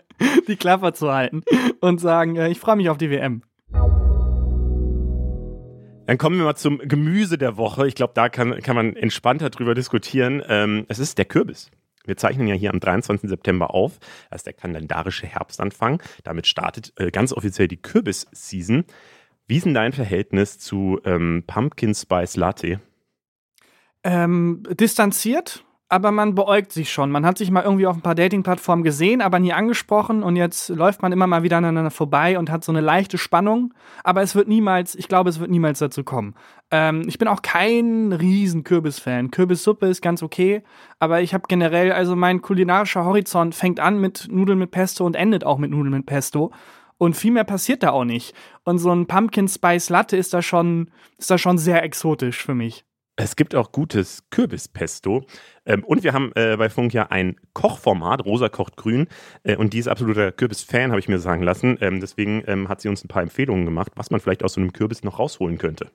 [0.47, 1.41] die Klappe zu halten
[1.81, 3.41] und sagen, äh, ich freue mich auf die WM.
[6.07, 7.85] Dann kommen wir mal zum Gemüse der Woche.
[7.85, 10.41] Ich glaube, da kann, kann man entspannter drüber diskutieren.
[10.47, 11.69] Ähm, es ist der Kürbis.
[12.05, 13.29] Wir zeichnen ja hier am 23.
[13.29, 13.99] September auf.
[14.31, 16.01] Das ist der kalendarische Herbstanfang.
[16.23, 18.85] Damit startet äh, ganz offiziell die Kürbis-Season.
[19.47, 22.79] Wie ist denn dein Verhältnis zu ähm, Pumpkin Spice Latte?
[24.05, 27.11] Ähm, distanziert, aber man beäugt sich schon.
[27.11, 30.69] Man hat sich mal irgendwie auf ein paar Dating-Plattformen gesehen, aber nie angesprochen und jetzt
[30.69, 33.73] läuft man immer mal wieder aneinander vorbei und hat so eine leichte Spannung.
[34.03, 36.35] Aber es wird niemals, ich glaube, es wird niemals dazu kommen.
[36.71, 39.31] Ähm, ich bin auch kein riesen Kürbis-Fan.
[39.31, 40.61] Kürbissuppe ist ganz okay,
[40.99, 45.15] aber ich habe generell, also mein kulinarischer Horizont fängt an mit Nudeln mit Pesto und
[45.15, 46.51] endet auch mit Nudeln mit Pesto.
[46.97, 48.35] Und viel mehr passiert da auch nicht.
[48.63, 52.55] Und so ein Pumpkin Spice Latte ist da schon, ist da schon sehr exotisch für
[52.55, 52.86] mich.
[53.19, 55.25] Es gibt auch gutes Kürbispesto.
[55.65, 59.07] Ähm, und wir haben äh, bei Funk ja ein Kochformat, Rosa kocht grün.
[59.43, 61.79] Äh, und die ist absoluter Kürbis-Fan, habe ich mir sagen lassen.
[61.81, 64.61] Ähm, deswegen ähm, hat sie uns ein paar Empfehlungen gemacht, was man vielleicht aus so
[64.61, 65.89] einem Kürbis noch rausholen könnte.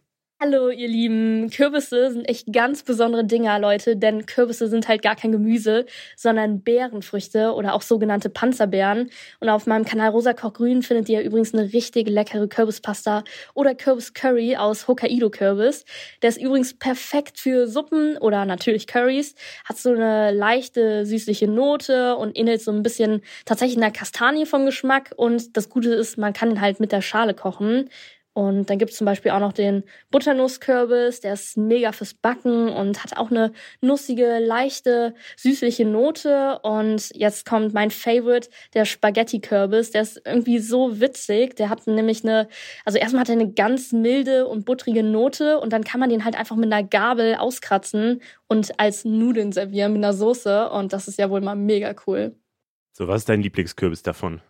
[0.45, 1.51] Hallo, ihr Lieben.
[1.51, 6.63] Kürbisse sind echt ganz besondere Dinger, Leute, denn Kürbisse sind halt gar kein Gemüse, sondern
[6.63, 9.09] Beerenfrüchte oder auch sogenannte Panzerbeeren.
[9.39, 13.23] Und auf meinem Kanal Rosa Koch Grün findet ihr übrigens eine richtig leckere Kürbispasta
[13.55, 15.85] oder Kürbiscurry aus Hokkaido-Kürbis.
[16.23, 19.37] Der ist übrigens perfekt für Suppen oder natürlich Currys.
[19.65, 24.67] Hat so eine leichte süßliche Note und ähnelt so ein bisschen tatsächlich einer Kastanie vom
[24.67, 25.13] Geschmack.
[25.15, 27.89] Und das Gute ist, man kann ihn halt mit der Schale kochen.
[28.35, 32.71] Und dann gibt es zum Beispiel auch noch den Butternusskürbis, der ist mega fürs Backen
[32.71, 36.59] und hat auch eine nussige, leichte, süßliche Note.
[36.63, 39.91] Und jetzt kommt mein Favorite, der Spaghetti-Kürbis.
[39.91, 41.57] Der ist irgendwie so witzig.
[41.57, 42.49] Der hat nämlich eine,
[42.87, 46.25] also erstmal hat er eine ganz milde und buttrige Note und dann kann man den
[46.25, 50.71] halt einfach mit einer Gabel auskratzen und als Nudeln servieren mit einer Soße.
[50.71, 52.35] Und das ist ja wohl mal mega cool.
[52.93, 54.41] So, was ist dein Lieblingskürbis davon?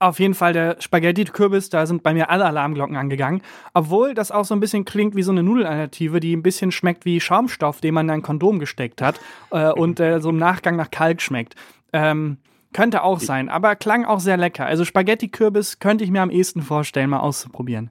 [0.00, 3.42] Auf jeden Fall der Spaghetti-Kürbis, da sind bei mir alle Alarmglocken angegangen.
[3.74, 7.04] Obwohl das auch so ein bisschen klingt wie so eine Nudelalternative, die ein bisschen schmeckt
[7.04, 10.76] wie Schaumstoff, den man in ein Kondom gesteckt hat äh, und äh, so im Nachgang
[10.76, 11.54] nach Kalk schmeckt.
[11.92, 12.38] Ähm,
[12.72, 14.64] könnte auch sein, aber klang auch sehr lecker.
[14.64, 17.90] Also Spaghetti-Kürbis könnte ich mir am ehesten vorstellen, mal auszuprobieren.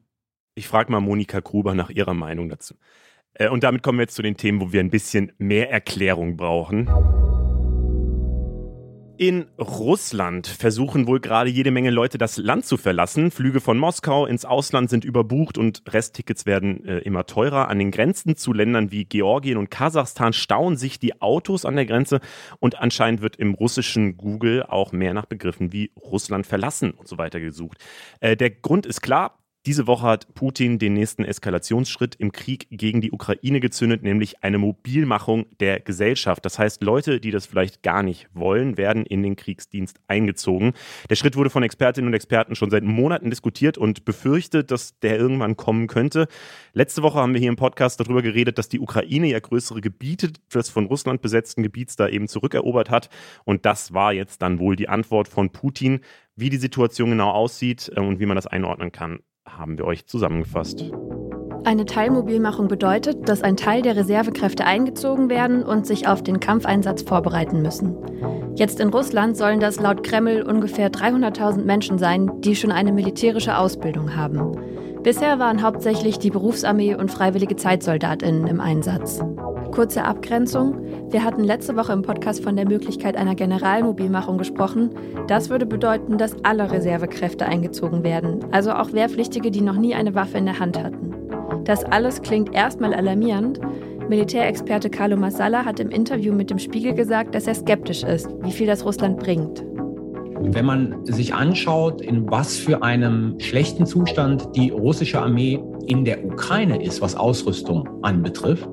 [0.56, 2.74] Ich frage mal Monika Gruber nach ihrer Meinung dazu.
[3.36, 6.38] Äh, und damit kommen wir jetzt zu den Themen, wo wir ein bisschen mehr Erklärung
[6.38, 6.90] brauchen.
[9.20, 13.32] In Russland versuchen wohl gerade jede Menge Leute das Land zu verlassen.
[13.32, 17.68] Flüge von Moskau ins Ausland sind überbucht und Resttickets werden äh, immer teurer.
[17.68, 21.86] An den Grenzen zu Ländern wie Georgien und Kasachstan stauen sich die Autos an der
[21.86, 22.22] Grenze
[22.60, 27.18] und anscheinend wird im russischen Google auch mehr nach Begriffen wie Russland verlassen und so
[27.18, 27.78] weiter gesucht.
[28.22, 33.02] Äh, der Grund ist klar, diese Woche hat Putin den nächsten Eskalationsschritt im Krieg gegen
[33.02, 36.46] die Ukraine gezündet, nämlich eine Mobilmachung der Gesellschaft.
[36.46, 40.72] Das heißt, Leute, die das vielleicht gar nicht wollen, werden in den Kriegsdienst eingezogen.
[41.10, 45.20] Der Schritt wurde von Expertinnen und Experten schon seit Monaten diskutiert und befürchtet, dass der
[45.20, 46.28] irgendwann kommen könnte.
[46.72, 50.32] Letzte Woche haben wir hier im Podcast darüber geredet, dass die Ukraine ja größere Gebiete
[50.54, 53.10] des von Russland besetzten Gebiets da eben zurückerobert hat.
[53.44, 56.00] Und das war jetzt dann wohl die Antwort von Putin.
[56.36, 59.20] Wie die Situation genau aussieht äh, und wie man das einordnen kann,
[59.58, 60.92] haben wir euch zusammengefasst.
[61.66, 67.02] Eine Teilmobilmachung bedeutet, dass ein Teil der Reservekräfte eingezogen werden und sich auf den Kampfeinsatz
[67.02, 67.96] vorbereiten müssen.
[68.56, 73.58] Jetzt in Russland sollen das laut Kreml ungefähr 300.000 Menschen sein, die schon eine militärische
[73.58, 74.58] Ausbildung haben.
[75.04, 79.22] Bisher waren hauptsächlich die Berufsarmee und freiwillige Zeitsoldatinnen im Einsatz.
[79.72, 80.76] Kurze Abgrenzung.
[81.12, 84.90] Wir hatten letzte Woche im Podcast von der Möglichkeit einer Generalmobilmachung gesprochen.
[85.28, 90.16] Das würde bedeuten, dass alle Reservekräfte eingezogen werden, also auch Wehrpflichtige, die noch nie eine
[90.16, 91.14] Waffe in der Hand hatten.
[91.66, 93.60] Das alles klingt erstmal alarmierend.
[94.10, 98.52] Militärexperte Carlo Massala hat im Interview mit dem Spiegel gesagt, dass er skeptisch ist, wie
[98.52, 99.64] viel das Russland bringt.
[100.42, 106.26] Wenn man sich anschaut, in was für einem schlechten Zustand die russische Armee in der
[106.26, 108.70] Ukraine ist, was Ausrüstung anbetrifft,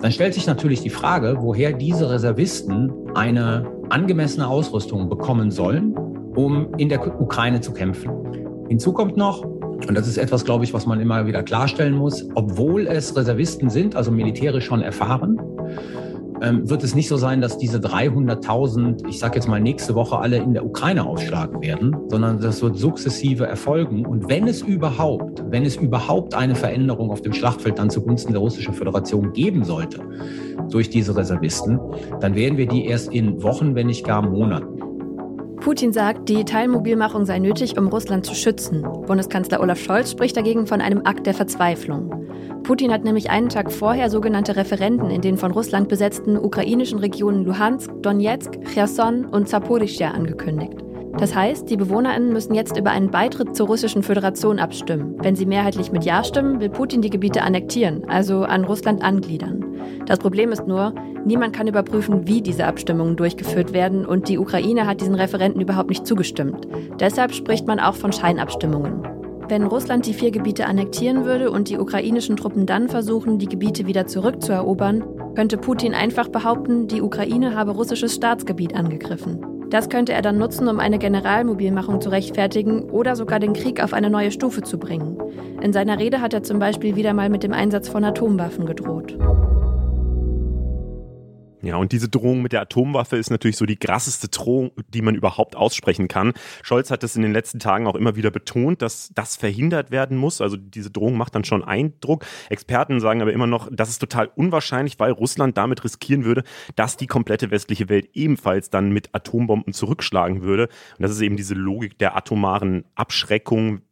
[0.00, 5.94] dann stellt sich natürlich die Frage, woher diese Reservisten eine angemessene Ausrüstung bekommen sollen,
[6.34, 8.10] um in der Ukraine zu kämpfen.
[8.68, 12.28] Hinzu kommt noch, und das ist etwas, glaube ich, was man immer wieder klarstellen muss,
[12.34, 15.40] obwohl es Reservisten sind, also militärisch schon erfahren,
[16.42, 20.18] ähm, wird es nicht so sein, dass diese 300.000, ich sage jetzt mal nächste Woche
[20.18, 24.06] alle in der Ukraine ausschlagen werden, sondern das wird sukzessive erfolgen.
[24.06, 28.40] Und wenn es überhaupt, wenn es überhaupt eine Veränderung auf dem Schlachtfeld dann zugunsten der
[28.40, 30.00] Russischen Föderation geben sollte
[30.70, 31.78] durch diese Reservisten,
[32.20, 34.79] dann werden wir die erst in Wochen, wenn nicht gar Monaten
[35.60, 38.82] Putin sagt, die Teilmobilmachung sei nötig, um Russland zu schützen.
[38.82, 42.26] Bundeskanzler Olaf Scholz spricht dagegen von einem Akt der Verzweiflung.
[42.62, 47.44] Putin hat nämlich einen Tag vorher sogenannte Referenten in den von Russland besetzten ukrainischen Regionen
[47.44, 50.78] Luhansk, Donetsk, Cherson und Zaporizhia angekündigt.
[51.18, 55.16] Das heißt, die BewohnerInnen müssen jetzt über einen Beitritt zur Russischen Föderation abstimmen.
[55.18, 59.64] Wenn sie mehrheitlich mit Ja stimmen, will Putin die Gebiete annektieren, also an Russland angliedern.
[60.06, 60.94] Das Problem ist nur,
[61.24, 65.90] niemand kann überprüfen, wie diese Abstimmungen durchgeführt werden und die Ukraine hat diesen Referenten überhaupt
[65.90, 66.66] nicht zugestimmt.
[66.98, 69.02] Deshalb spricht man auch von Scheinabstimmungen.
[69.48, 73.86] Wenn Russland die vier Gebiete annektieren würde und die ukrainischen Truppen dann versuchen, die Gebiete
[73.86, 79.59] wieder zurückzuerobern, könnte Putin einfach behaupten, die Ukraine habe russisches Staatsgebiet angegriffen.
[79.70, 83.92] Das könnte er dann nutzen, um eine Generalmobilmachung zu rechtfertigen oder sogar den Krieg auf
[83.92, 85.16] eine neue Stufe zu bringen.
[85.62, 89.16] In seiner Rede hat er zum Beispiel wieder mal mit dem Einsatz von Atomwaffen gedroht.
[91.62, 95.14] Ja, und diese Drohung mit der Atomwaffe ist natürlich so die krasseste Drohung, die man
[95.14, 96.32] überhaupt aussprechen kann.
[96.62, 100.16] Scholz hat das in den letzten Tagen auch immer wieder betont, dass das verhindert werden
[100.16, 100.40] muss.
[100.40, 102.24] Also diese Drohung macht dann schon Eindruck.
[102.48, 106.44] Experten sagen aber immer noch, das ist total unwahrscheinlich, weil Russland damit riskieren würde,
[106.76, 110.68] dass die komplette westliche Welt ebenfalls dann mit Atombomben zurückschlagen würde.
[110.96, 113.82] Und das ist eben diese Logik der atomaren Abschreckung,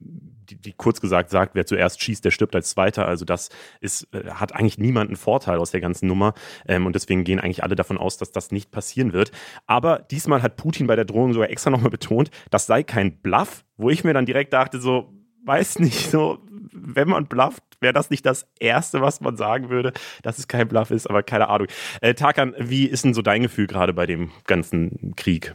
[0.51, 3.07] die, die kurz gesagt sagt, wer zuerst schießt, der stirbt als Zweiter.
[3.07, 6.35] Also das ist, äh, hat eigentlich niemanden Vorteil aus der ganzen Nummer.
[6.67, 9.33] Ähm, und deswegen gehen eigentlich alle davon aus, dass das nicht passieren wird.
[9.67, 13.65] Aber diesmal hat Putin bei der Drohung sogar extra nochmal betont, das sei kein Bluff,
[13.77, 15.13] wo ich mir dann direkt dachte, so,
[15.45, 16.39] weiß nicht, so,
[16.73, 20.69] wenn man blufft, wäre das nicht das Erste, was man sagen würde, dass es kein
[20.69, 21.69] Bluff ist, aber keine Ahnung.
[22.01, 25.55] Äh, Tarkan, wie ist denn so dein Gefühl gerade bei dem ganzen Krieg?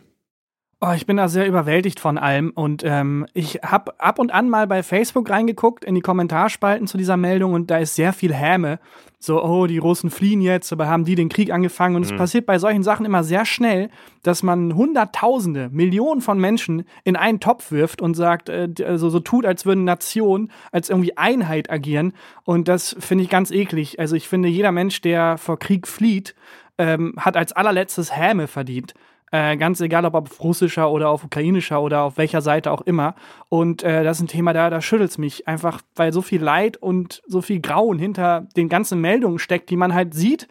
[0.85, 4.49] Oh, ich bin da sehr überwältigt von allem und ähm, ich habe ab und an
[4.49, 8.33] mal bei Facebook reingeguckt in die Kommentarspalten zu dieser Meldung und da ist sehr viel
[8.33, 8.79] Häme.
[9.17, 11.95] So, oh, die Russen fliehen jetzt, aber haben die den Krieg angefangen?
[11.95, 12.11] Und mhm.
[12.11, 13.91] es passiert bei solchen Sachen immer sehr schnell,
[14.23, 19.21] dass man Hunderttausende, Millionen von Menschen in einen Topf wirft und sagt, äh, also so
[19.21, 22.11] tut, als würden Nationen als irgendwie Einheit agieren.
[22.43, 24.01] Und das finde ich ganz eklig.
[24.01, 26.35] Also ich finde, jeder Mensch, der vor Krieg flieht,
[26.77, 28.93] ähm, hat als allerletztes Häme verdient.
[29.33, 33.15] Äh, ganz egal, ob auf russischer oder auf ukrainischer oder auf welcher Seite auch immer.
[33.49, 36.39] Und äh, das ist ein Thema, da, da schüttelt es mich einfach, weil so viel
[36.39, 40.47] Leid und so viel Grauen hinter den ganzen Meldungen steckt, die man halt sieht.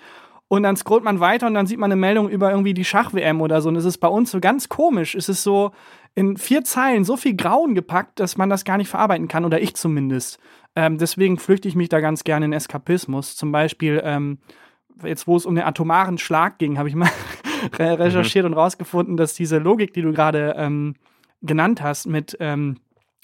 [0.49, 3.41] Und dann scrollt man weiter und dann sieht man eine Meldung über irgendwie die Schach-WM
[3.41, 3.69] oder so.
[3.69, 5.15] Und es ist bei uns so ganz komisch.
[5.15, 5.71] Es ist so
[6.17, 9.63] in vier Zeilen so viel Grauen gepackt, dass man das gar nicht verarbeiten kann, oder
[9.63, 10.41] ich zumindest.
[10.75, 13.37] Ähm, deswegen flüchte ich mich da ganz gerne in Eskapismus.
[13.37, 14.39] Zum Beispiel, ähm,
[15.05, 17.09] jetzt wo es um den atomaren Schlag ging, habe ich mal
[17.79, 18.53] re recherchiert mhm.
[18.53, 20.95] und rausgefunden, dass diese Logik, die du gerade ähm,
[21.43, 22.77] genannt hast, mit ähm,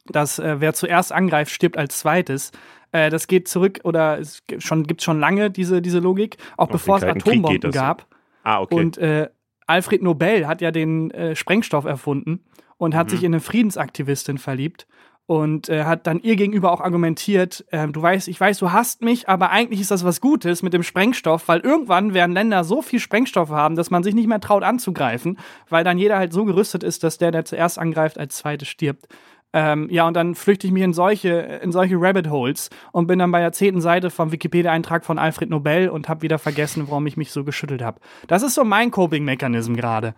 [0.07, 2.53] dass äh, wer zuerst angreift, stirbt als zweites,
[2.93, 6.73] äh, das geht zurück oder es schon, gibt schon lange diese, diese Logik, auch Auf
[6.73, 8.07] bevor es Atombomben gab.
[8.43, 8.75] Ah, okay.
[8.75, 9.29] Und äh,
[9.67, 12.41] Alfred Nobel hat ja den äh, Sprengstoff erfunden
[12.79, 13.11] und hat mhm.
[13.11, 14.87] sich in eine Friedensaktivistin verliebt
[15.29, 19.03] und äh, hat dann ihr gegenüber auch argumentiert, äh, du weißt, ich weiß, du hasst
[19.03, 22.81] mich, aber eigentlich ist das was Gutes mit dem Sprengstoff, weil irgendwann werden Länder so
[22.81, 25.39] viel Sprengstoff haben, dass man sich nicht mehr traut anzugreifen,
[25.69, 29.07] weil dann jeder halt so gerüstet ist, dass der, der zuerst angreift, als zweites stirbt.
[29.53, 31.29] Ähm, ja, und dann flüchte ich mich in solche,
[31.63, 35.51] in solche Rabbit Holes und bin dann bei der zehnten Seite vom Wikipedia-Eintrag von Alfred
[35.51, 38.01] Nobel und habe wieder vergessen, warum ich mich so geschüttelt habe.
[38.29, 40.15] Das ist so mein Coping-Mechanism gerade.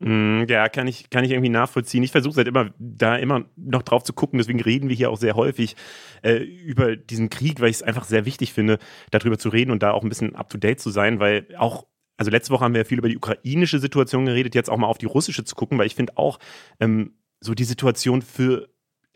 [0.00, 2.02] Mm, ja, kann ich, kann ich irgendwie nachvollziehen.
[2.02, 4.38] Ich versuche halt immer, da immer noch drauf zu gucken.
[4.38, 5.74] Deswegen reden wir hier auch sehr häufig
[6.22, 8.78] äh, über diesen Krieg, weil ich es einfach sehr wichtig finde,
[9.10, 11.86] darüber zu reden und da auch ein bisschen up to date zu sein, weil auch
[12.16, 14.88] also letzte Woche haben wir ja viel über die ukrainische Situation geredet, jetzt auch mal
[14.88, 16.40] auf die russische zu gucken, weil ich finde auch
[16.80, 18.68] ähm, so die Situation für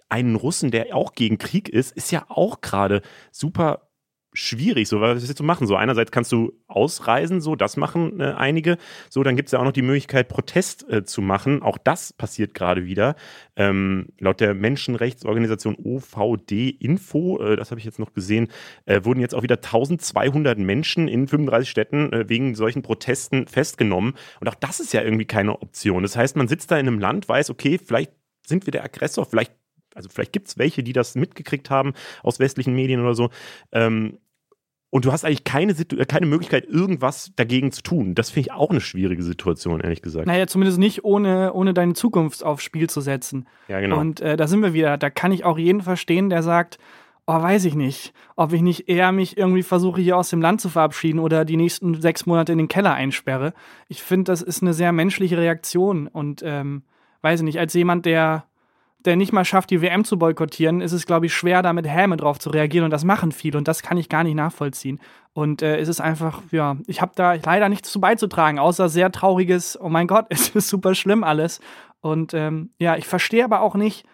[0.09, 3.89] einen Russen, der auch gegen Krieg ist, ist ja auch gerade super
[4.35, 5.67] schwierig, so was jetzt zu machen.
[5.67, 8.79] So einerseits kannst du ausreisen, so das machen äh, einige.
[9.11, 11.63] So dann gibt es ja auch noch die Möglichkeit Protest äh, zu machen.
[11.63, 13.15] Auch das passiert gerade wieder.
[13.57, 18.49] Ähm, laut der Menschenrechtsorganisation OVD Info, äh, das habe ich jetzt noch gesehen,
[18.87, 24.15] äh, wurden jetzt auch wieder 1200 Menschen in 35 Städten äh, wegen solchen Protesten festgenommen.
[24.41, 26.03] Und auch das ist ja irgendwie keine Option.
[26.03, 28.13] Das heißt, man sitzt da in einem Land, weiß, okay, vielleicht
[28.47, 29.53] sind wir der Aggressor, vielleicht
[29.95, 33.31] also vielleicht gibt es welche, die das mitgekriegt haben aus westlichen Medien oder so.
[33.73, 34.19] Ähm,
[34.95, 38.15] und du hast eigentlich keine, äh, keine Möglichkeit, irgendwas dagegen zu tun.
[38.15, 40.27] Das finde ich auch eine schwierige Situation, ehrlich gesagt.
[40.27, 43.49] Naja, zumindest nicht ohne, ohne deine Zukunft aufs Spiel zu setzen.
[43.69, 43.99] Ja, genau.
[43.99, 44.99] Und äh, da sind wir wieder.
[44.99, 46.79] Da kann ich auch jeden verstehen, der sagt,
[47.27, 50.61] oh, weiß ich nicht, ob ich nicht eher mich irgendwie versuche, hier aus dem Land
[50.61, 53.55] zu verabschieden oder die nächsten sechs Monate in den Keller einsperre.
[53.89, 56.07] Ich finde, das ist eine sehr menschliche Reaktion.
[56.07, 56.83] Und ähm,
[57.23, 58.45] weiß ich nicht, als jemand, der
[59.05, 61.87] der nicht mal schafft, die WM zu boykottieren, ist es, glaube ich, schwer, da mit
[61.87, 62.85] Häme drauf zu reagieren.
[62.85, 65.01] Und das machen viele und das kann ich gar nicht nachvollziehen.
[65.33, 69.11] Und äh, es ist einfach, ja, ich habe da leider nichts zu beizutragen, außer sehr
[69.11, 71.61] trauriges, oh mein Gott, es ist super schlimm alles.
[72.01, 74.07] Und ähm, ja, ich verstehe aber auch nicht,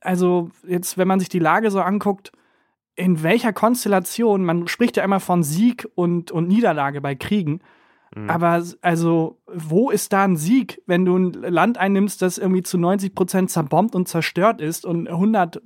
[0.00, 2.32] also jetzt, wenn man sich die Lage so anguckt,
[2.94, 7.60] in welcher Konstellation, man spricht ja immer von Sieg und, und Niederlage bei Kriegen,
[8.16, 8.30] Mhm.
[8.30, 12.78] Aber also, wo ist da ein Sieg, wenn du ein Land einnimmst, das irgendwie zu
[12.78, 15.60] 90 Prozent zerbombt und zerstört ist und 100,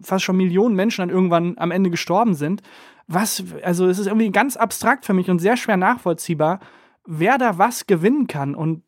[0.00, 2.62] fast schon Millionen Menschen dann irgendwann am Ende gestorben sind?
[3.06, 6.60] Was, also, es ist irgendwie ganz abstrakt für mich und sehr schwer nachvollziehbar,
[7.06, 8.82] wer da was gewinnen kann und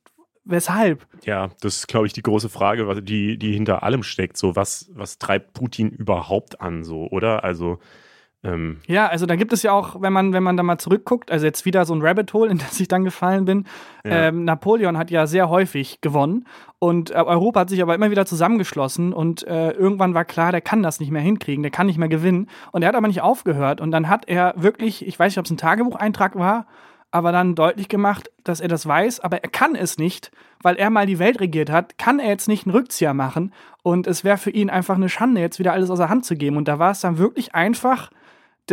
[0.45, 1.07] weshalb.
[1.25, 4.39] Ja, das ist, glaube ich, die große Frage, die, die hinter allem steckt.
[4.39, 7.45] So, was, was treibt Putin überhaupt an, so, oder?
[7.45, 7.79] Also,
[8.45, 11.31] ähm ja, also da gibt es ja auch, wenn man, wenn man da mal zurückguckt,
[11.31, 13.65] also jetzt wieder so ein Rabbit Hole, in das ich dann gefallen bin.
[14.05, 14.29] Ja.
[14.29, 16.47] Ähm, Napoleon hat ja sehr häufig gewonnen
[16.79, 20.61] und äh, Europa hat sich aber immer wieder zusammengeschlossen und äh, irgendwann war klar, der
[20.61, 23.23] kann das nicht mehr hinkriegen, der kann nicht mehr gewinnen und er hat aber nicht
[23.23, 26.67] aufgehört und dann hat er wirklich, ich weiß nicht, ob es ein Tagebucheintrag war,
[27.13, 30.91] aber dann deutlich gemacht, dass er das weiß, aber er kann es nicht, weil er
[30.91, 33.53] mal die Welt regiert hat, kann er jetzt nicht einen Rückzieher machen
[33.85, 36.35] und es wäre für ihn einfach eine Schande, jetzt wieder alles aus der Hand zu
[36.35, 38.11] geben und da war es dann wirklich einfach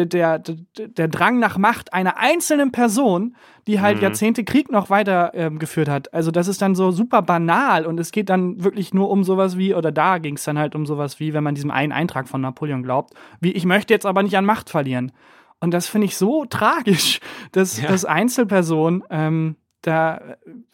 [0.06, 3.36] der, der Drang nach Macht einer einzelnen Person,
[3.68, 4.04] die halt mhm.
[4.04, 6.14] Jahrzehnte Krieg noch weiter ähm, geführt hat.
[6.14, 9.58] Also das ist dann so super banal und es geht dann wirklich nur um sowas
[9.58, 12.28] wie, oder da ging es dann halt um sowas wie, wenn man diesem einen Eintrag
[12.28, 15.12] von Napoleon glaubt, wie ich möchte jetzt aber nicht an Macht verlieren.
[15.60, 17.20] Und das finde ich so tragisch,
[17.52, 17.88] dass, ja.
[17.88, 20.22] dass Einzelpersonen ähm, da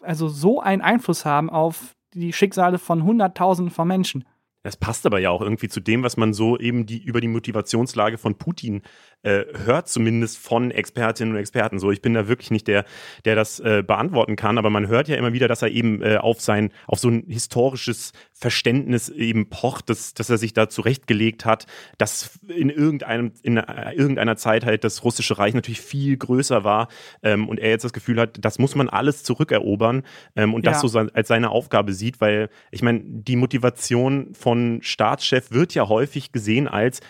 [0.00, 4.24] also so einen Einfluss haben auf die Schicksale von Hunderttausenden von Menschen.
[4.66, 7.28] Das passt aber ja auch irgendwie zu dem, was man so eben die, über die
[7.28, 8.82] Motivationslage von Putin
[9.22, 11.78] äh, hört, zumindest von Expertinnen und Experten.
[11.78, 12.84] So, ich bin da wirklich nicht der,
[13.24, 16.16] der das äh, beantworten kann, aber man hört ja immer wieder, dass er eben äh,
[16.16, 21.44] auf sein, auf so ein historisches Verständnis eben pocht, dass, dass er sich da zurechtgelegt
[21.44, 26.88] hat, dass in irgendeinem, in irgendeiner Zeit halt das russische Reich natürlich viel größer war
[27.22, 30.02] ähm, und er jetzt das Gefühl hat, das muss man alles zurückerobern
[30.34, 30.72] ähm, und ja.
[30.72, 35.74] das so als seine Aufgabe sieht, weil ich meine, die Motivation von von Staatschef wird
[35.74, 37.00] ja häufig gesehen als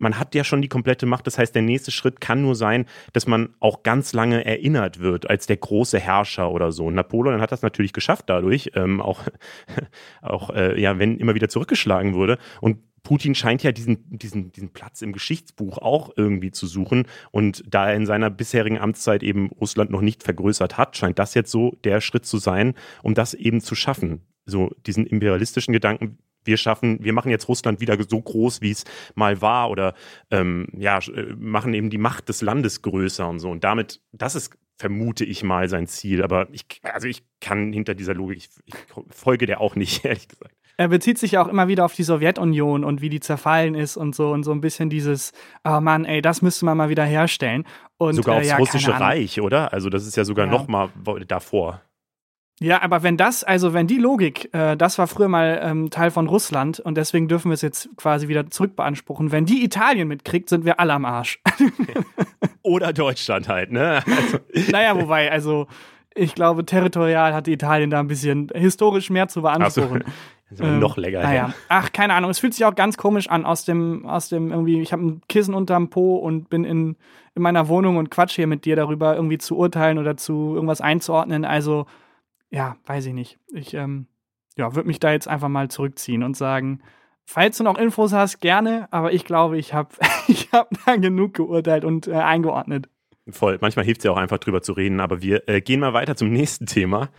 [0.00, 1.26] man hat ja schon die komplette Macht.
[1.26, 5.28] Das heißt, der nächste Schritt kann nur sein, dass man auch ganz lange erinnert wird
[5.28, 6.88] als der große Herrscher oder so.
[6.88, 9.24] Napoleon hat das natürlich geschafft dadurch, ähm, auch,
[10.22, 12.38] auch äh, ja, wenn immer wieder zurückgeschlagen wurde.
[12.60, 17.06] Und Putin scheint ja diesen, diesen, diesen Platz im Geschichtsbuch auch irgendwie zu suchen.
[17.32, 21.34] Und da er in seiner bisherigen Amtszeit eben Russland noch nicht vergrößert hat, scheint das
[21.34, 24.20] jetzt so der Schritt zu sein, um das eben zu schaffen.
[24.46, 28.84] So diesen imperialistischen Gedanken wir schaffen, wir machen jetzt Russland wieder so groß, wie es
[29.14, 29.94] mal war oder
[30.30, 33.50] ähm, ja, äh, machen eben die Macht des Landes größer und so.
[33.50, 36.22] Und damit, das ist, vermute ich mal, sein Ziel.
[36.22, 38.74] Aber ich, also ich kann hinter dieser Logik, ich, ich
[39.10, 40.54] folge der auch nicht, ehrlich gesagt.
[40.80, 43.96] Er bezieht sich ja auch immer wieder auf die Sowjetunion und wie die zerfallen ist
[43.96, 45.32] und so und so ein bisschen dieses,
[45.64, 47.64] oh Mann, ey, das müsste man mal wieder herstellen.
[47.96, 49.72] Und, sogar äh, aufs ja, russische Reich, oder?
[49.72, 50.52] Also das ist ja sogar ja.
[50.52, 50.88] noch mal
[51.26, 51.82] davor.
[52.60, 56.10] Ja, aber wenn das, also wenn die Logik, äh, das war früher mal ähm, Teil
[56.10, 60.48] von Russland und deswegen dürfen wir es jetzt quasi wieder zurückbeanspruchen, wenn die Italien mitkriegt,
[60.48, 61.40] sind wir alle am Arsch.
[62.62, 64.02] Oder Deutschland halt, ne?
[64.04, 64.38] Also.
[64.72, 65.68] Naja, wobei, also
[66.14, 70.04] ich glaube, territorial hat Italien da ein bisschen historisch mehr zu beanspruchen.
[70.50, 70.64] So.
[70.64, 71.20] Ähm, noch länger.
[71.20, 71.52] Naja.
[71.68, 72.30] Ach, keine Ahnung.
[72.30, 75.20] Es fühlt sich auch ganz komisch an aus dem, aus dem irgendwie, ich habe ein
[75.28, 76.96] Kissen unterm Po und bin in,
[77.34, 80.80] in meiner Wohnung und quatsch hier mit dir darüber, irgendwie zu urteilen oder zu irgendwas
[80.80, 81.44] einzuordnen.
[81.44, 81.84] Also,
[82.50, 83.38] ja, weiß ich nicht.
[83.52, 84.06] Ich ähm,
[84.56, 86.80] ja, würde mich da jetzt einfach mal zurückziehen und sagen,
[87.24, 89.94] falls du noch Infos hast, gerne, aber ich glaube, ich habe
[90.28, 92.88] ich hab da genug geurteilt und äh, eingeordnet.
[93.30, 93.58] Voll.
[93.60, 96.16] Manchmal hilft es ja auch einfach drüber zu reden, aber wir äh, gehen mal weiter
[96.16, 97.10] zum nächsten Thema.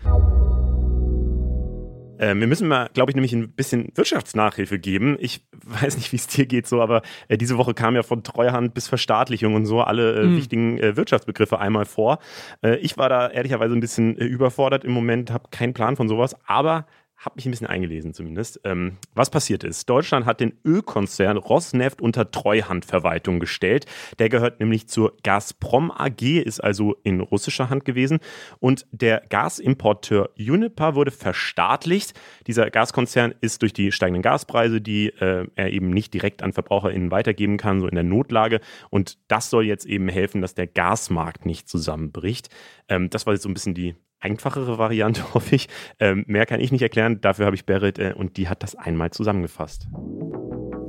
[2.20, 5.18] Äh, wir müssen mal, glaube ich, nämlich ein bisschen Wirtschaftsnachhilfe geben.
[5.20, 8.24] Ich weiß nicht, wie es dir geht so, aber äh, diese Woche kam ja von
[8.24, 10.38] Treuhand bis Verstaatlichung und so alle äh, mhm.
[10.38, 12.20] wichtigen äh, Wirtschaftsbegriffe einmal vor.
[12.62, 16.08] Äh, ich war da ehrlicherweise ein bisschen äh, überfordert im Moment, habe keinen Plan von
[16.08, 16.86] sowas, aber
[17.20, 18.62] habe mich ein bisschen eingelesen zumindest.
[18.64, 19.90] Ähm, was passiert ist?
[19.90, 23.86] Deutschland hat den Ölkonzern Rosneft unter Treuhandverwaltung gestellt.
[24.20, 28.20] Der gehört nämlich zur Gazprom AG, ist also in russischer Hand gewesen.
[28.60, 32.18] Und der Gasimporteur Uniper wurde verstaatlicht.
[32.48, 37.12] Dieser Gaskonzern ist durch die steigenden Gaspreise, die äh, er eben nicht direkt an VerbraucherInnen
[37.12, 38.62] weitergeben kann, so in der Notlage.
[38.90, 42.48] Und das soll jetzt eben helfen, dass der Gasmarkt nicht zusammenbricht.
[42.88, 45.68] Ähm, das war jetzt so ein bisschen die einfachere Variante, hoffe ich.
[46.00, 47.22] Ähm, mehr kann ich nicht erklären.
[47.22, 49.88] Dafür habe ich Berit äh, und die hat das einmal zusammengefasst.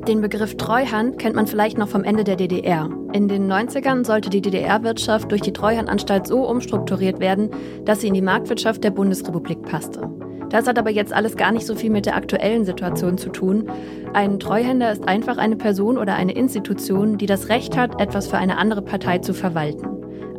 [0.08, 2.88] Den Begriff Treuhand kennt man vielleicht noch vom Ende der DDR.
[3.12, 7.50] In den 90ern sollte die DDR-Wirtschaft durch die Treuhandanstalt so umstrukturiert werden,
[7.84, 10.08] dass sie in die Marktwirtschaft der Bundesrepublik passte.
[10.48, 13.70] Das hat aber jetzt alles gar nicht so viel mit der aktuellen Situation zu tun.
[14.14, 18.38] Ein Treuhänder ist einfach eine Person oder eine Institution, die das Recht hat, etwas für
[18.38, 19.86] eine andere Partei zu verwalten.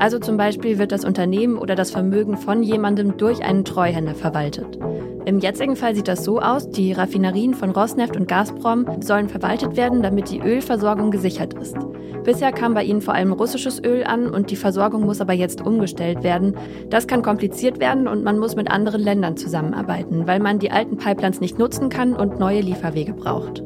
[0.01, 4.79] Also zum Beispiel wird das Unternehmen oder das Vermögen von jemandem durch einen Treuhänder verwaltet.
[5.25, 9.77] Im jetzigen Fall sieht das so aus, die Raffinerien von Rosneft und Gazprom sollen verwaltet
[9.77, 11.77] werden, damit die Ölversorgung gesichert ist.
[12.23, 15.61] Bisher kam bei ihnen vor allem russisches Öl an und die Versorgung muss aber jetzt
[15.61, 16.57] umgestellt werden.
[16.89, 20.97] Das kann kompliziert werden und man muss mit anderen Ländern zusammenarbeiten, weil man die alten
[20.97, 23.61] Pipelines nicht nutzen kann und neue Lieferwege braucht.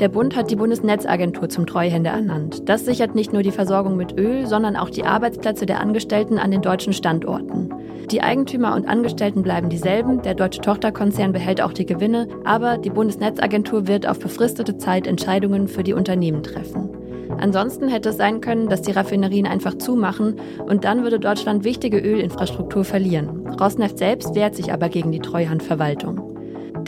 [0.00, 2.68] Der Bund hat die Bundesnetzagentur zum Treuhänder ernannt.
[2.68, 6.52] Das sichert nicht nur die Versorgung mit Öl, sondern auch die Arbeitsplätze der Angestellten an
[6.52, 7.74] den deutschen Standorten.
[8.12, 12.90] Die Eigentümer und Angestellten bleiben dieselben, der deutsche Tochterkonzern behält auch die Gewinne, aber die
[12.90, 16.90] Bundesnetzagentur wird auf befristete Zeit Entscheidungen für die Unternehmen treffen.
[17.36, 21.98] Ansonsten hätte es sein können, dass die Raffinerien einfach zumachen und dann würde Deutschland wichtige
[21.98, 23.48] Ölinfrastruktur verlieren.
[23.60, 26.27] Rosneft selbst wehrt sich aber gegen die Treuhandverwaltung.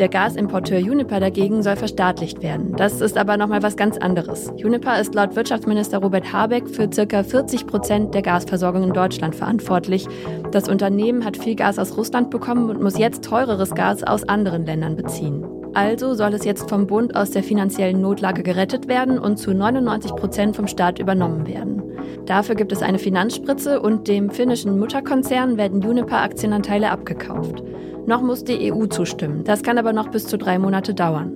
[0.00, 2.74] Der Gasimporteur Uniper dagegen soll verstaatlicht werden.
[2.74, 4.48] Das ist aber nochmal was ganz anderes.
[4.52, 7.22] Uniper ist laut Wirtschaftsminister Robert Habeck für ca.
[7.22, 10.08] 40 Prozent der Gasversorgung in Deutschland verantwortlich.
[10.52, 14.64] Das Unternehmen hat viel Gas aus Russland bekommen und muss jetzt teureres Gas aus anderen
[14.64, 15.44] Ländern beziehen.
[15.74, 20.16] Also soll es jetzt vom Bund aus der finanziellen Notlage gerettet werden und zu 99
[20.16, 21.82] Prozent vom Staat übernommen werden.
[22.24, 27.62] Dafür gibt es eine Finanzspritze und dem finnischen Mutterkonzern werden Uniper-Aktienanteile abgekauft.
[28.10, 29.44] Noch muss die EU zustimmen.
[29.44, 31.32] Das kann aber noch bis zu drei Monate dauern.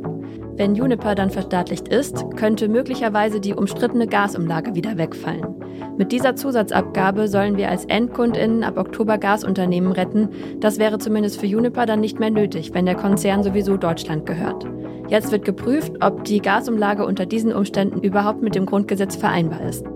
[0.56, 5.54] Wenn Juniper dann verstaatlicht ist, könnte möglicherweise die umstrittene Gasumlage wieder wegfallen.
[5.96, 10.30] Mit dieser Zusatzabgabe sollen wir als EndkundInnen ab Oktober Gasunternehmen retten.
[10.58, 14.66] Das wäre zumindest für Juniper dann nicht mehr nötig, wenn der Konzern sowieso Deutschland gehört.
[15.06, 19.86] Jetzt wird geprüft, ob die Gasumlage unter diesen Umständen überhaupt mit dem Grundgesetz vereinbar ist.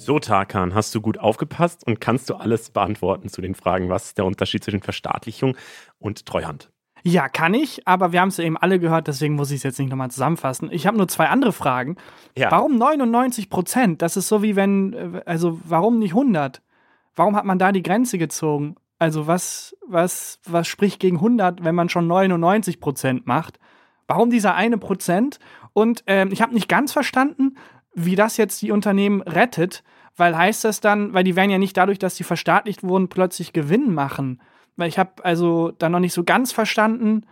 [0.00, 4.06] So, Tarkan, hast du gut aufgepasst und kannst du alles beantworten zu den Fragen, was
[4.06, 5.58] ist der Unterschied zwischen Verstaatlichung
[5.98, 6.70] und Treuhand?
[7.02, 9.62] Ja, kann ich, aber wir haben es ja eben alle gehört, deswegen muss ich es
[9.62, 10.70] jetzt nicht nochmal zusammenfassen.
[10.72, 11.96] Ich habe nur zwei andere Fragen.
[12.34, 12.50] Ja.
[12.50, 14.00] Warum 99 Prozent?
[14.00, 16.62] Das ist so wie wenn, also warum nicht 100?
[17.14, 18.76] Warum hat man da die Grenze gezogen?
[18.98, 23.58] Also was, was, was spricht gegen 100, wenn man schon 99 Prozent macht?
[24.06, 25.40] Warum dieser eine Prozent?
[25.74, 27.56] Und ähm, ich habe nicht ganz verstanden,
[27.94, 29.82] wie das jetzt die Unternehmen rettet,
[30.16, 33.52] weil heißt das dann, weil die werden ja nicht dadurch, dass sie verstaatlicht wurden, plötzlich
[33.52, 34.40] Gewinn machen.
[34.76, 37.26] Weil ich habe also da noch nicht so ganz verstanden,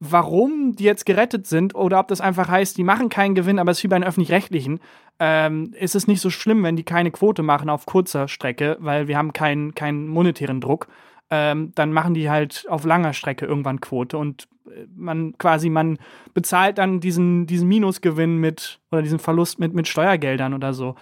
[0.00, 3.70] warum die jetzt gerettet sind oder ob das einfach heißt, die machen keinen Gewinn, aber
[3.70, 4.80] es ist wie bei den öffentlich-rechtlichen.
[5.20, 9.06] Ähm, ist es nicht so schlimm, wenn die keine Quote machen auf kurzer Strecke, weil
[9.06, 10.88] wir haben keinen, keinen monetären Druck.
[11.30, 14.48] Ähm, dann machen die halt auf langer Strecke irgendwann Quote und
[14.94, 15.98] man quasi, man
[16.34, 20.94] bezahlt dann diesen, diesen Minusgewinn mit oder diesen Verlust mit, mit Steuergeldern oder so.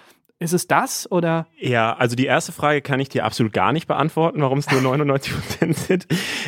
[0.43, 1.47] Ist es das oder?
[1.59, 4.81] Ja, also die erste Frage kann ich dir absolut gar nicht beantworten, warum es nur
[4.97, 6.07] 99 Prozent sind.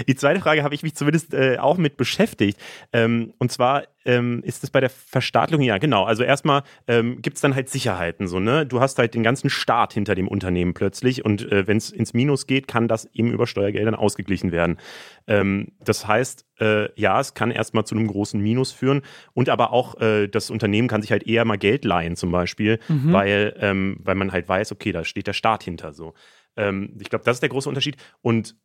[0.09, 2.59] Die zweite Frage habe ich mich zumindest äh, auch mit beschäftigt.
[2.93, 7.37] Ähm, und zwar ähm, ist es bei der Verstaatlichung, ja genau, also erstmal ähm, gibt
[7.37, 8.67] es dann halt Sicherheiten so, ne?
[8.67, 12.15] Du hast halt den ganzen Staat hinter dem Unternehmen plötzlich und äh, wenn es ins
[12.15, 14.79] Minus geht, kann das eben über Steuergeldern ausgeglichen werden.
[15.27, 19.03] Ähm, das heißt, äh, ja, es kann erstmal zu einem großen Minus führen
[19.35, 22.79] und aber auch äh, das Unternehmen kann sich halt eher mal Geld leihen zum Beispiel,
[22.89, 23.13] mhm.
[23.13, 26.15] weil, ähm, weil man halt weiß, okay, da steht der Staat hinter so.
[26.57, 28.57] Ähm, ich glaube, das ist der große Unterschied und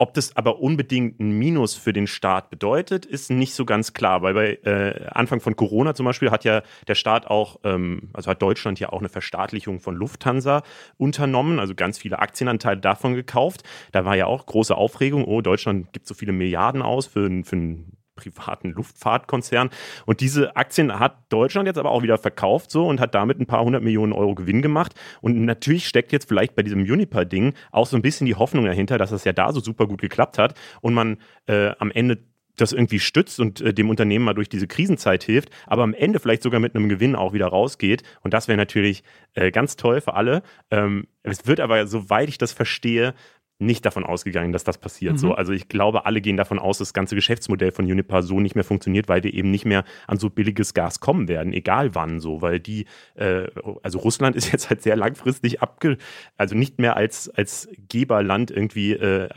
[0.00, 4.22] ob das aber unbedingt ein Minus für den Staat bedeutet, ist nicht so ganz klar,
[4.22, 8.30] weil bei äh, Anfang von Corona zum Beispiel hat ja der Staat auch, ähm, also
[8.30, 10.62] hat Deutschland ja auch eine Verstaatlichung von Lufthansa
[10.96, 13.62] unternommen, also ganz viele Aktienanteile davon gekauft.
[13.92, 17.56] Da war ja auch große Aufregung, oh, Deutschland gibt so viele Milliarden aus für, für
[17.56, 19.70] ein privaten Luftfahrtkonzern.
[20.06, 23.46] Und diese Aktien hat Deutschland jetzt aber auch wieder verkauft so und hat damit ein
[23.46, 24.94] paar hundert Millionen Euro Gewinn gemacht.
[25.20, 28.98] Und natürlich steckt jetzt vielleicht bei diesem Uniper-Ding auch so ein bisschen die Hoffnung dahinter,
[28.98, 32.18] dass es ja da so super gut geklappt hat und man äh, am Ende
[32.60, 36.20] das irgendwie stützt und äh, dem Unternehmen mal durch diese Krisenzeit hilft, aber am Ende
[36.20, 38.02] vielleicht sogar mit einem Gewinn auch wieder rausgeht.
[38.22, 39.02] Und das wäre natürlich
[39.34, 40.42] äh, ganz toll für alle.
[40.70, 43.14] Ähm, es wird aber, soweit ich das verstehe,
[43.60, 45.14] nicht davon ausgegangen, dass das passiert.
[45.14, 45.18] Mhm.
[45.18, 48.40] So, also ich glaube, alle gehen davon aus, dass das ganze Geschäftsmodell von Uniper so
[48.40, 51.94] nicht mehr funktioniert, weil wir eben nicht mehr an so billiges Gas kommen werden, egal
[51.94, 53.46] wann so, weil die, äh,
[53.82, 55.98] also Russland ist jetzt halt sehr langfristig abge,
[56.36, 59.28] also nicht mehr als als Geberland irgendwie äh,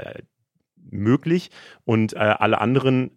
[0.89, 1.49] möglich
[1.85, 3.11] und äh, alle anderen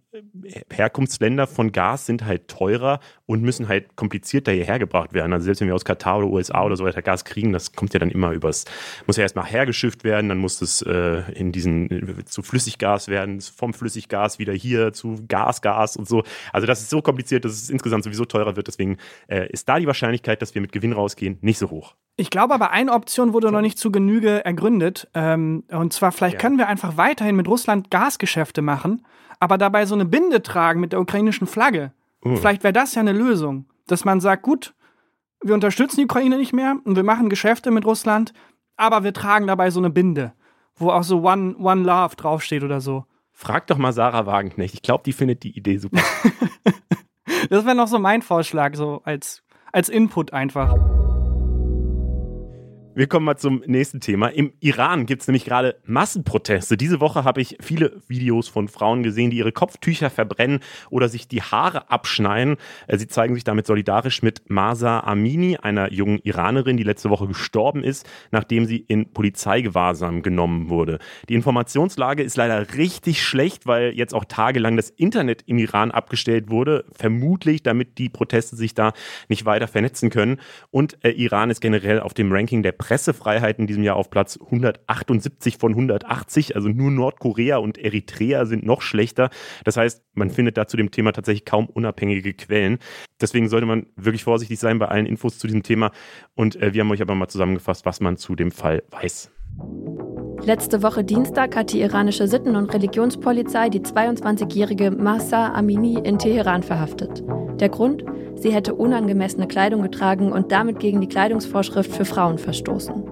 [0.70, 5.32] Herkunftsländer von Gas sind halt teurer und müssen halt komplizierter hierher gebracht werden.
[5.32, 7.92] Also selbst wenn wir aus Katar oder USA oder so weiter Gas kriegen, das kommt
[7.92, 8.64] ja dann immer übers,
[9.06, 13.74] muss ja erstmal hergeschifft werden, dann muss es äh, in diesen zu Flüssiggas werden, vom
[13.74, 16.22] Flüssiggas wieder hier zu Gasgas und so.
[16.52, 18.68] Also das ist so kompliziert, dass es insgesamt sowieso teurer wird.
[18.68, 18.98] Deswegen
[19.28, 21.94] äh, ist da die Wahrscheinlichkeit, dass wir mit Gewinn rausgehen, nicht so hoch.
[22.16, 25.08] Ich glaube aber, eine Option wurde noch nicht zu Genüge ergründet.
[25.12, 26.40] Ähm, und zwar, vielleicht ja.
[26.40, 29.06] können wir einfach weiterhin mit Russland Gasgeschäfte machen,
[29.38, 31.92] aber dabei so eine Binde tragen mit der ukrainischen Flagge.
[32.24, 32.36] Uh.
[32.36, 34.74] Vielleicht wäre das ja eine Lösung, dass man sagt, gut,
[35.42, 38.32] wir unterstützen die Ukraine nicht mehr und wir machen Geschäfte mit Russland,
[38.76, 40.32] aber wir tragen dabei so eine Binde,
[40.74, 43.04] wo auch so One, One Love draufsteht oder so.
[43.32, 44.72] Frag doch mal Sarah Wagenknecht.
[44.72, 46.00] Ich glaube, die findet die Idee super.
[47.50, 49.42] das wäre noch so mein Vorschlag, so als,
[49.72, 50.95] als Input einfach.
[52.98, 54.28] Wir kommen mal zum nächsten Thema.
[54.28, 56.78] Im Iran gibt es nämlich gerade Massenproteste.
[56.78, 61.28] Diese Woche habe ich viele Videos von Frauen gesehen, die ihre Kopftücher verbrennen oder sich
[61.28, 62.56] die Haare abschneiden.
[62.86, 67.26] Äh, sie zeigen sich damit solidarisch mit Masa Amini, einer jungen Iranerin, die letzte Woche
[67.26, 70.98] gestorben ist, nachdem sie in Polizeigewahrsam genommen wurde.
[71.28, 76.48] Die Informationslage ist leider richtig schlecht, weil jetzt auch tagelang das Internet im Iran abgestellt
[76.48, 78.94] wurde, vermutlich damit die Proteste sich da
[79.28, 80.40] nicht weiter vernetzen können.
[80.70, 84.38] Und äh, Iran ist generell auf dem Ranking der Pressefreiheit in diesem Jahr auf Platz
[84.40, 86.54] 178 von 180.
[86.54, 89.30] Also nur Nordkorea und Eritrea sind noch schlechter.
[89.64, 92.78] Das heißt, man findet da zu dem Thema tatsächlich kaum unabhängige Quellen.
[93.20, 95.90] Deswegen sollte man wirklich vorsichtig sein bei allen Infos zu diesem Thema.
[96.36, 99.32] Und äh, wir haben euch aber mal zusammengefasst, was man zu dem Fall weiß.
[100.44, 106.62] Letzte Woche Dienstag hat die iranische Sitten- und Religionspolizei die 22-jährige Mahsa Amini in Teheran
[106.62, 107.24] verhaftet.
[107.58, 108.04] Der Grund?
[108.36, 113.02] Sie hätte unangemessene Kleidung getragen und damit gegen die Kleidungsvorschrift für Frauen verstoßen.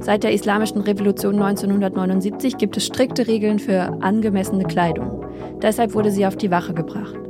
[0.00, 5.24] Seit der Islamischen Revolution 1979 gibt es strikte Regeln für angemessene Kleidung.
[5.62, 7.23] Deshalb wurde sie auf die Wache gebracht.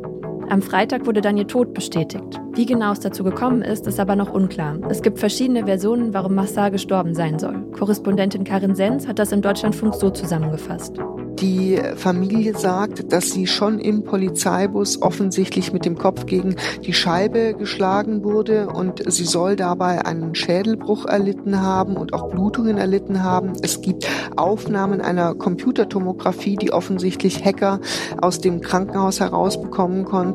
[0.49, 2.41] Am Freitag wurde dann ihr Tod bestätigt.
[2.53, 4.79] Wie genau es dazu gekommen ist, ist aber noch unklar.
[4.89, 7.63] Es gibt verschiedene Versionen, warum Massar gestorben sein soll.
[7.73, 11.01] Korrespondentin Karin Sens hat das im Deutschlandfunk so zusammengefasst.
[11.41, 17.55] Die Familie sagt, dass sie schon im Polizeibus offensichtlich mit dem Kopf gegen die Scheibe
[17.55, 23.53] geschlagen wurde und sie soll dabei einen Schädelbruch erlitten haben und auch Blutungen erlitten haben.
[23.63, 27.81] Es gibt Aufnahmen einer Computertomographie, die offensichtlich Hacker
[28.23, 30.34] aus dem Krankenhaus herausbekommen konnten,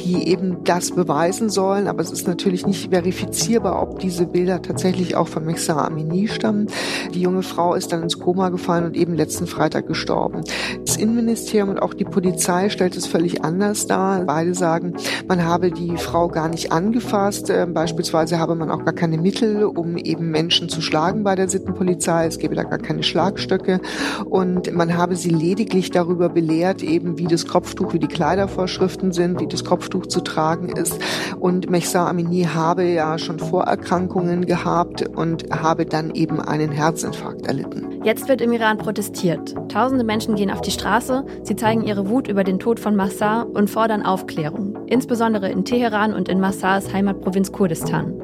[0.00, 1.88] die eben das beweisen sollen.
[1.88, 6.66] Aber es ist natürlich nicht verifizierbar, ob diese Bilder tatsächlich auch von Mexar Amini stammen.
[7.14, 10.42] Die junge Frau ist dann ins Koma gefallen und eben letzten Freitag gestorben.
[10.84, 14.24] Das Innenministerium und auch die Polizei stellt es völlig anders dar.
[14.24, 14.94] Beide sagen,
[15.26, 17.50] man habe die Frau gar nicht angefasst.
[17.50, 21.48] Ähm, beispielsweise habe man auch gar keine Mittel, um eben Menschen zu schlagen bei der
[21.48, 22.26] Sittenpolizei.
[22.26, 23.80] Es gäbe da gar keine Schlagstöcke.
[24.24, 29.37] Und man habe sie lediglich darüber belehrt, eben wie das Kopftuch, wie die Kleidervorschriften sind,
[29.38, 30.98] wie das Kopftuch zu tragen ist.
[31.38, 38.00] Und Mehsa Amini habe ja schon Vorerkrankungen gehabt und habe dann eben einen Herzinfarkt erlitten.
[38.04, 39.54] Jetzt wird im Iran protestiert.
[39.68, 43.46] Tausende Menschen gehen auf die Straße, sie zeigen ihre Wut über den Tod von Massar
[43.48, 48.14] und fordern Aufklärung, insbesondere in Teheran und in Massars Heimatprovinz Kurdistan.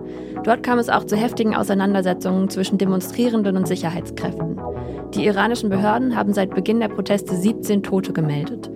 [0.44, 4.60] Dort kam es auch zu heftigen Auseinandersetzungen zwischen Demonstrierenden und Sicherheitskräften.
[5.14, 8.70] Die iranischen Behörden haben seit Beginn der Proteste 17 Tote gemeldet.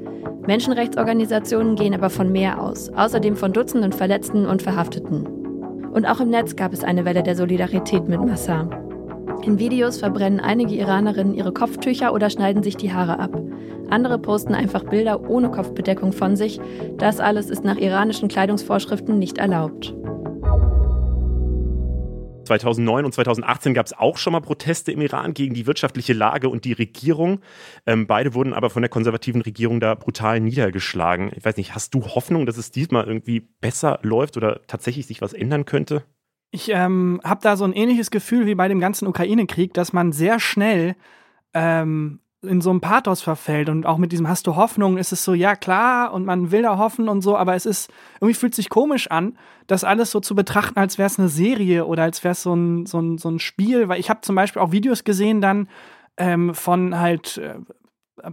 [0.49, 5.27] Menschenrechtsorganisationen gehen aber von mehr aus, außerdem von Dutzenden Verletzten und Verhafteten.
[5.93, 8.71] Und auch im Netz gab es eine Welle der Solidarität mit Massar.
[9.45, 13.39] In Videos verbrennen einige Iranerinnen ihre Kopftücher oder schneiden sich die Haare ab.
[13.91, 16.59] Andere posten einfach Bilder ohne Kopfbedeckung von sich.
[16.97, 19.95] Das alles ist nach iranischen Kleidungsvorschriften nicht erlaubt.
[22.49, 26.49] 2009 und 2018 gab es auch schon mal Proteste im Iran gegen die wirtschaftliche Lage
[26.49, 27.41] und die Regierung.
[27.87, 31.31] Ähm, beide wurden aber von der konservativen Regierung da brutal niedergeschlagen.
[31.37, 35.23] Ich weiß nicht, hast du Hoffnung, dass es diesmal irgendwie besser läuft oder tatsächlich sich
[35.23, 36.03] was ändern könnte?
[36.51, 40.13] Ich ähm, habe da so ein ähnliches Gefühl wie bei dem ganzen Ukraine-Krieg, dass man
[40.13, 40.97] sehr schnell
[41.55, 44.97] ähm, in so einem Pathos verfällt und auch mit diesem Hast du Hoffnung?
[44.97, 47.91] ist es so, ja klar und man will da hoffen und so, aber es ist,
[48.21, 49.37] irgendwie fühlt sich komisch an,
[49.67, 52.55] das alles so zu betrachten, als wäre es eine Serie oder als wäre es so
[52.55, 55.69] ein, so, ein, so ein Spiel, weil ich habe zum Beispiel auch Videos gesehen dann
[56.17, 57.55] ähm, von halt äh,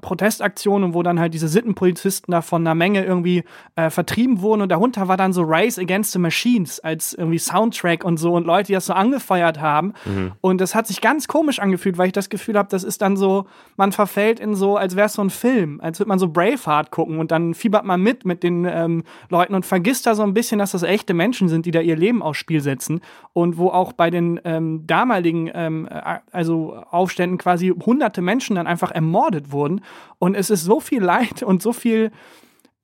[0.02, 3.44] Protestaktionen, wo dann halt diese Sittenpolizisten da von einer Menge irgendwie
[3.76, 8.04] äh, vertrieben wurden und darunter war dann so Rise Against the Machines als irgendwie Soundtrack
[8.04, 9.94] und so und Leute, die das so angefeuert haben.
[10.06, 10.32] Mhm.
[10.42, 13.18] Und das hat sich ganz komisch angefühlt, weil ich das Gefühl habe, das ist dann
[13.18, 13.46] so,
[13.78, 16.92] man verfällt in so, als wäre es so ein Film, als würde man so Braveheart
[16.92, 20.34] gucken und dann fiebert man mit mit den ähm, Leuten und vergisst da so ein
[20.34, 23.02] bisschen, dass das echte Menschen sind, die da ihr Leben aufs Spiel setzen
[23.34, 25.88] und wo auch bei den ähm, damaligen ähm,
[26.32, 29.82] also Aufständen quasi hunderte Menschen dann einfach ermordet wurden Person.
[30.20, 32.12] Und es ist so viel Leid und so viel,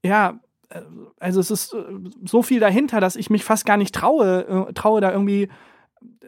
[0.03, 0.39] ja,
[1.19, 1.83] also es ist äh,
[2.25, 5.49] so viel dahinter, dass ich mich fast gar nicht traue, äh, traue da irgendwie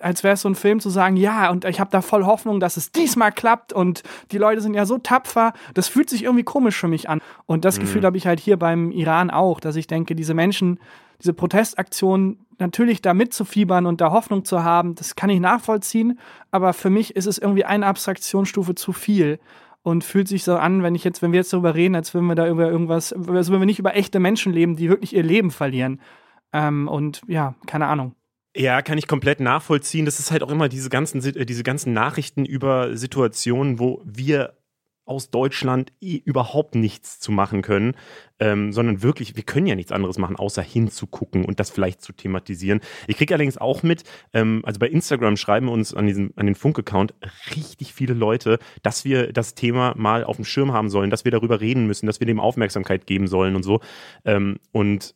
[0.01, 2.59] als wäre es so ein Film zu sagen, ja, und ich habe da voll Hoffnung,
[2.59, 5.53] dass es diesmal klappt und die Leute sind ja so tapfer.
[5.73, 7.21] Das fühlt sich irgendwie komisch für mich an.
[7.45, 7.81] Und das mhm.
[7.81, 10.79] Gefühl habe ich halt hier beim Iran auch, dass ich denke, diese Menschen,
[11.21, 16.19] diese Protestaktionen natürlich da mitzufiebern und da Hoffnung zu haben, das kann ich nachvollziehen,
[16.51, 19.39] aber für mich ist es irgendwie eine Abstraktionsstufe zu viel
[19.83, 22.27] und fühlt sich so an, wenn ich jetzt, wenn wir jetzt darüber reden, als würden
[22.27, 25.23] wir da über irgendwas, als würden wir nicht über echte Menschen leben, die wirklich ihr
[25.23, 26.01] Leben verlieren.
[26.53, 28.15] Ähm, und ja, keine Ahnung.
[28.55, 30.05] Ja, kann ich komplett nachvollziehen.
[30.05, 34.53] Das ist halt auch immer diese ganzen, äh, diese ganzen Nachrichten über Situationen, wo wir
[35.05, 37.95] aus Deutschland eh überhaupt nichts zu machen können,
[38.39, 42.13] ähm, sondern wirklich, wir können ja nichts anderes machen, außer hinzugucken und das vielleicht zu
[42.13, 42.81] thematisieren.
[43.07, 46.55] Ich kriege allerdings auch mit, ähm, also bei Instagram schreiben uns an, diesem, an den
[46.55, 47.13] Funk-Account
[47.55, 51.31] richtig viele Leute, dass wir das Thema mal auf dem Schirm haben sollen, dass wir
[51.31, 53.81] darüber reden müssen, dass wir dem Aufmerksamkeit geben sollen und so.
[54.25, 55.15] Ähm, und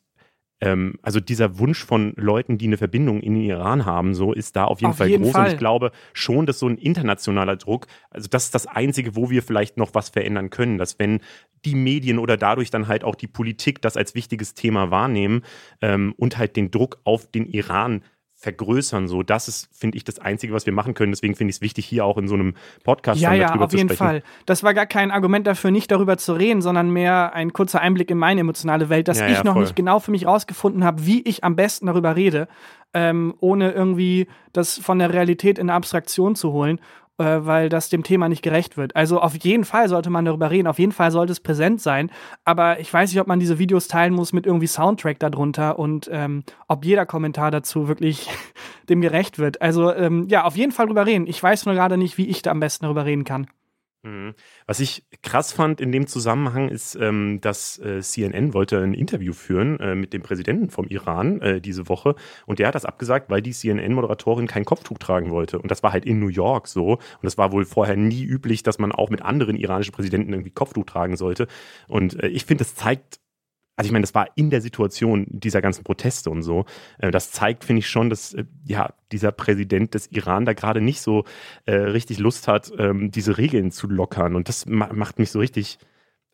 [0.60, 4.56] ähm, also dieser Wunsch von Leuten, die eine Verbindung in den Iran haben, so ist
[4.56, 5.32] da auf jeden auf Fall jeden groß.
[5.32, 5.46] Fall.
[5.46, 9.30] Und ich glaube schon, dass so ein internationaler Druck, also das ist das Einzige, wo
[9.30, 11.20] wir vielleicht noch was verändern können, dass wenn
[11.64, 15.42] die Medien oder dadurch dann halt auch die Politik das als wichtiges Thema wahrnehmen
[15.80, 18.02] ähm, und halt den Druck auf den Iran
[18.38, 19.08] vergrößern.
[19.08, 21.10] So, das ist, finde ich, das Einzige, was wir machen können.
[21.10, 23.88] Deswegen finde ich es wichtig, hier auch in so einem Podcast ja, ja, auf jeden
[23.88, 24.22] Fall.
[24.46, 28.10] Das war gar kein Argument dafür, nicht darüber zu reden, sondern mehr ein kurzer Einblick
[28.12, 29.62] in meine emotionale Welt, dass ja, ich ja, noch voll.
[29.62, 32.46] nicht genau für mich rausgefunden habe, wie ich am besten darüber rede,
[32.94, 36.80] ähm, ohne irgendwie das von der Realität in eine Abstraktion zu holen
[37.18, 38.96] äh, weil das dem Thema nicht gerecht wird.
[38.96, 42.10] Also auf jeden Fall sollte man darüber reden, auf jeden Fall sollte es präsent sein,
[42.44, 46.08] aber ich weiß nicht, ob man diese Videos teilen muss mit irgendwie Soundtrack darunter und
[46.12, 48.30] ähm, ob jeder Kommentar dazu wirklich
[48.88, 49.60] dem gerecht wird.
[49.60, 51.26] Also ähm, ja, auf jeden Fall drüber reden.
[51.26, 53.48] Ich weiß nur gerade nicht, wie ich da am besten darüber reden kann.
[54.04, 54.34] Mhm.
[54.66, 59.32] Was ich krass fand in dem Zusammenhang ist, ähm, dass äh, CNN wollte ein Interview
[59.32, 62.14] führen äh, mit dem Präsidenten vom Iran äh, diese Woche
[62.46, 65.58] und der hat das abgesagt, weil die CNN-Moderatorin kein Kopftuch tragen wollte.
[65.58, 66.92] Und das war halt in New York so.
[66.92, 70.50] Und das war wohl vorher nie üblich, dass man auch mit anderen iranischen Präsidenten irgendwie
[70.50, 71.48] Kopftuch tragen sollte.
[71.88, 73.18] Und äh, ich finde, das zeigt
[73.78, 76.64] also ich meine, das war in der Situation dieser ganzen Proteste und so.
[76.98, 80.80] Äh, das zeigt, finde ich schon, dass äh, ja dieser Präsident des Iran da gerade
[80.80, 81.24] nicht so
[81.64, 84.34] äh, richtig Lust hat, ähm, diese Regeln zu lockern.
[84.34, 85.78] Und das ma macht mich so richtig,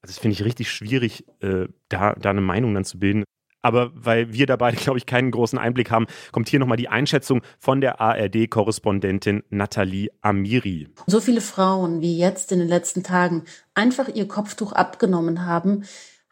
[0.00, 3.24] also das finde ich richtig schwierig, äh, da, da eine Meinung dann zu bilden.
[3.60, 6.88] Aber weil wir da beide, glaube ich, keinen großen Einblick haben, kommt hier nochmal die
[6.88, 10.88] Einschätzung von der ARD-Korrespondentin Nathalie Amiri.
[11.06, 15.84] So viele Frauen, wie jetzt in den letzten Tagen einfach ihr Kopftuch abgenommen haben,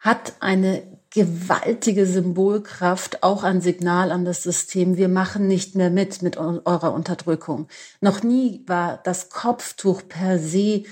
[0.03, 0.83] hat eine
[1.13, 4.97] gewaltige Symbolkraft, auch ein Signal an das System.
[4.97, 7.67] Wir machen nicht mehr mit mit eurer Unterdrückung.
[8.01, 10.83] Noch nie war das Kopftuch per se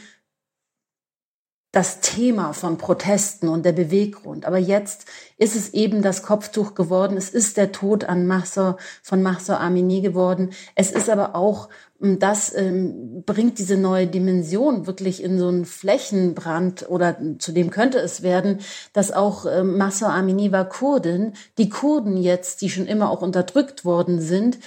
[1.71, 4.45] das Thema von Protesten und der Beweggrund.
[4.45, 5.05] Aber jetzt
[5.37, 7.15] ist es eben das Kopftuch geworden.
[7.15, 10.51] Es ist der Tod an Mahsa, von Mahsa Amini geworden.
[10.75, 11.69] Es ist aber auch,
[12.01, 17.99] das ähm, bringt diese neue Dimension wirklich in so einen Flächenbrand oder zu dem könnte
[17.99, 18.59] es werden,
[18.93, 21.33] dass auch ähm, Mahsa Amini war Kurdin.
[21.59, 24.57] Die Kurden jetzt, die schon immer auch unterdrückt worden sind,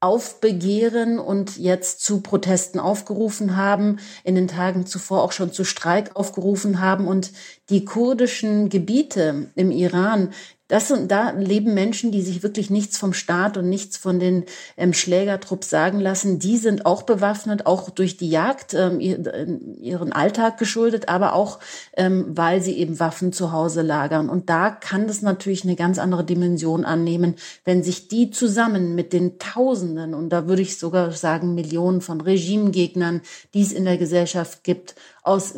[0.00, 6.16] aufbegehren und jetzt zu Protesten aufgerufen haben, in den Tagen zuvor auch schon zu Streik
[6.16, 7.32] aufgerufen haben und
[7.68, 10.32] die kurdischen Gebiete im Iran,
[10.70, 14.44] das sind, da leben Menschen, die sich wirklich nichts vom Staat und nichts von den
[14.76, 16.38] ähm, Schlägertrupps sagen lassen.
[16.38, 21.58] Die sind auch bewaffnet, auch durch die Jagd, ähm, ihren Alltag geschuldet, aber auch,
[21.96, 24.28] ähm, weil sie eben Waffen zu Hause lagern.
[24.28, 29.12] Und da kann das natürlich eine ganz andere Dimension annehmen, wenn sich die zusammen mit
[29.12, 33.22] den Tausenden, und da würde ich sogar sagen Millionen von Regimegegnern,
[33.54, 34.94] die es in der Gesellschaft gibt,
[35.24, 35.54] aus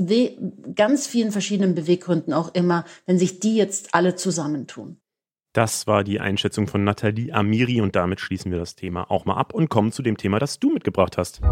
[0.75, 5.02] ganz vielen verschiedenen Beweggründen auch immer, wenn sich die jetzt alle zusammentun.
[5.53, 9.37] Das war die Einschätzung von Nathalie Amiri und damit schließen wir das Thema auch mal
[9.37, 11.43] ab und kommen zu dem Thema, das du mitgebracht hast.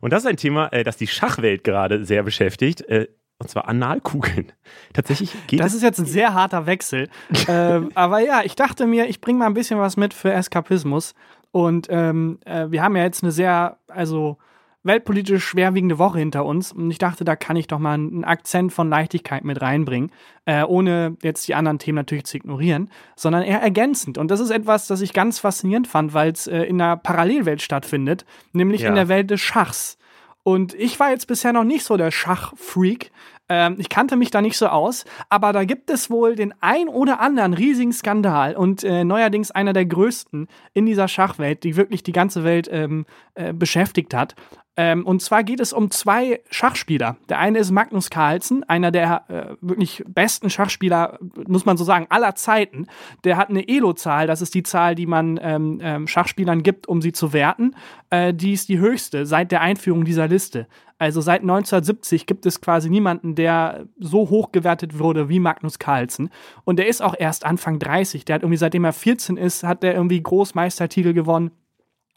[0.00, 2.82] Und das ist ein Thema, äh, das die Schachwelt gerade sehr beschäftigt.
[2.82, 3.06] Äh,
[3.38, 4.52] und zwar Analkugeln.
[4.92, 7.08] Tatsächlich geht Das ist jetzt ein sehr harter Wechsel.
[7.48, 11.14] ähm, aber ja, ich dachte mir, ich bringe mal ein bisschen was mit für Eskapismus.
[11.52, 14.38] Und ähm, äh, wir haben ja jetzt eine sehr, also
[14.84, 18.72] weltpolitisch schwerwiegende Woche hinter uns und ich dachte, da kann ich doch mal einen Akzent
[18.72, 20.10] von Leichtigkeit mit reinbringen,
[20.44, 24.18] äh, ohne jetzt die anderen Themen natürlich zu ignorieren, sondern eher ergänzend.
[24.18, 27.62] Und das ist etwas, das ich ganz faszinierend fand, weil es äh, in einer Parallelwelt
[27.62, 28.88] stattfindet, nämlich ja.
[28.88, 29.98] in der Welt des Schachs.
[30.42, 33.12] Und ich war jetzt bisher noch nicht so der Schachfreak.
[33.52, 36.88] Ähm, ich kannte mich da nicht so aus, aber da gibt es wohl den ein
[36.88, 42.02] oder anderen riesigen Skandal und äh, neuerdings einer der größten in dieser Schachwelt, die wirklich
[42.02, 44.36] die ganze Welt ähm, äh, beschäftigt hat.
[44.74, 47.16] Ähm, und zwar geht es um zwei Schachspieler.
[47.28, 52.06] Der eine ist Magnus Carlsen, einer der äh, wirklich besten Schachspieler, muss man so sagen,
[52.08, 52.86] aller Zeiten.
[53.24, 57.02] Der hat eine Elo-Zahl, das ist die Zahl, die man ähm, ähm, Schachspielern gibt, um
[57.02, 57.76] sie zu werten.
[58.08, 60.66] Äh, die ist die höchste seit der Einführung dieser Liste.
[61.02, 66.30] Also seit 1970 gibt es quasi niemanden, der so hoch gewertet wurde wie Magnus Carlsen.
[66.62, 68.24] Und der ist auch erst Anfang 30.
[68.24, 71.50] Der hat irgendwie, seitdem er 14 ist, hat der irgendwie Großmeistertitel gewonnen.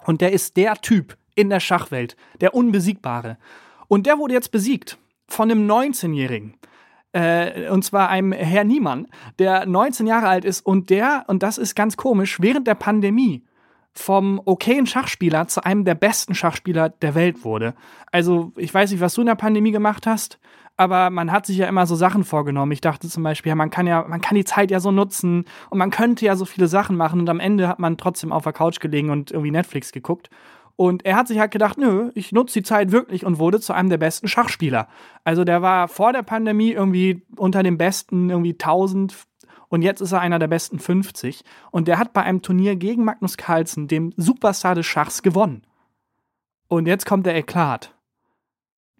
[0.05, 3.39] Und der ist der Typ, in der Schachwelt, der Unbesiegbare.
[3.87, 6.53] Und der wurde jetzt besiegt von einem 19-Jährigen.
[7.11, 9.07] Äh, und zwar einem Herr Niemann,
[9.39, 13.41] der 19 Jahre alt ist und der, und das ist ganz komisch, während der Pandemie
[13.95, 17.73] vom okayen Schachspieler zu einem der besten Schachspieler der Welt wurde.
[18.11, 20.39] Also, ich weiß nicht, was du in der Pandemie gemacht hast,
[20.77, 22.71] aber man hat sich ja immer so Sachen vorgenommen.
[22.73, 25.45] Ich dachte zum Beispiel, ja, man kann ja, man kann die Zeit ja so nutzen
[25.69, 28.43] und man könnte ja so viele Sachen machen und am Ende hat man trotzdem auf
[28.43, 30.29] der Couch gelegen und irgendwie Netflix geguckt.
[30.77, 33.71] Und er hat sich halt gedacht, nö, ich nutze die Zeit wirklich und wurde zu
[33.71, 34.89] einem der besten Schachspieler.
[35.23, 39.15] Also der war vor der Pandemie irgendwie unter den besten irgendwie 1000
[39.75, 41.43] und jetzt ist er einer der besten 50.
[41.69, 45.63] Und der hat bei einem Turnier gegen Magnus Carlsen, dem Superstar des Schachs, gewonnen.
[46.69, 47.93] Und jetzt kommt der Eklat.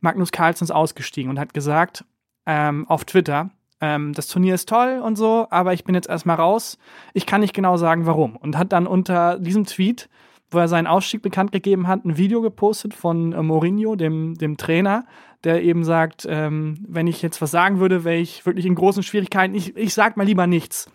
[0.02, 2.04] Magnus Carlsen ist ausgestiegen und hat gesagt
[2.46, 6.36] ähm, auf Twitter, ähm, das Turnier ist toll und so, aber ich bin jetzt erstmal
[6.36, 6.78] raus.
[7.14, 8.36] Ich kann nicht genau sagen, warum.
[8.36, 10.10] Und hat dann unter diesem Tweet
[10.56, 14.58] wo er seinen Ausstieg bekannt gegeben hat, ein Video gepostet von äh, Mourinho, dem, dem
[14.58, 15.06] Trainer,
[15.44, 19.04] der eben sagt, ähm, wenn ich jetzt was sagen würde, wäre ich wirklich in großen
[19.04, 19.54] Schwierigkeiten.
[19.54, 20.90] Ich, ich sag mal lieber nichts.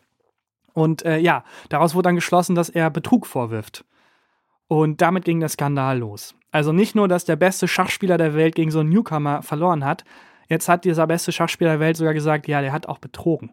[0.72, 3.84] Und äh, ja, daraus wurde dann geschlossen, dass er Betrug vorwirft.
[4.66, 6.34] Und damit ging der Skandal los.
[6.52, 10.04] Also nicht nur, dass der beste Schachspieler der Welt gegen so einen Newcomer verloren hat,
[10.48, 13.52] jetzt hat dieser beste Schachspieler der Welt sogar gesagt, ja, der hat auch betrogen.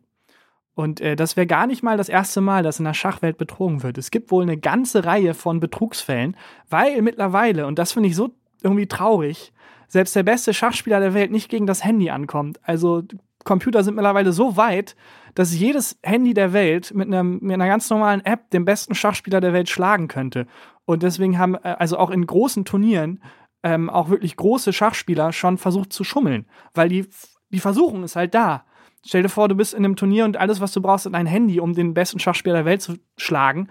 [0.77, 3.81] Und äh, das wäre gar nicht mal das erste Mal, dass in der Schachwelt betrogen
[3.81, 3.97] wird.
[3.97, 6.37] Es gibt wohl eine ganze Reihe von Betrugsfällen,
[6.69, 8.29] weil mittlerweile, und das finde ich so
[8.61, 9.53] irgendwie traurig.
[9.87, 12.59] Selbst der beste Schachspieler der Welt nicht gegen das Handy ankommt.
[12.61, 13.01] Also
[13.43, 14.95] Computer sind mittlerweile so weit,
[15.33, 19.41] dass jedes Handy der Welt mit, einem, mit einer ganz normalen App den besten Schachspieler
[19.41, 20.45] der Welt schlagen könnte.
[20.85, 23.23] Und deswegen haben äh, also auch in großen Turnieren
[23.63, 27.07] ähm, auch wirklich große Schachspieler schon versucht zu schummeln, weil die,
[27.49, 28.63] die Versuchung ist halt da.
[29.07, 31.27] Stell dir vor, du bist in einem Turnier und alles, was du brauchst, ist ein
[31.27, 33.69] Handy, um den besten Schachspieler der Welt zu schlagen.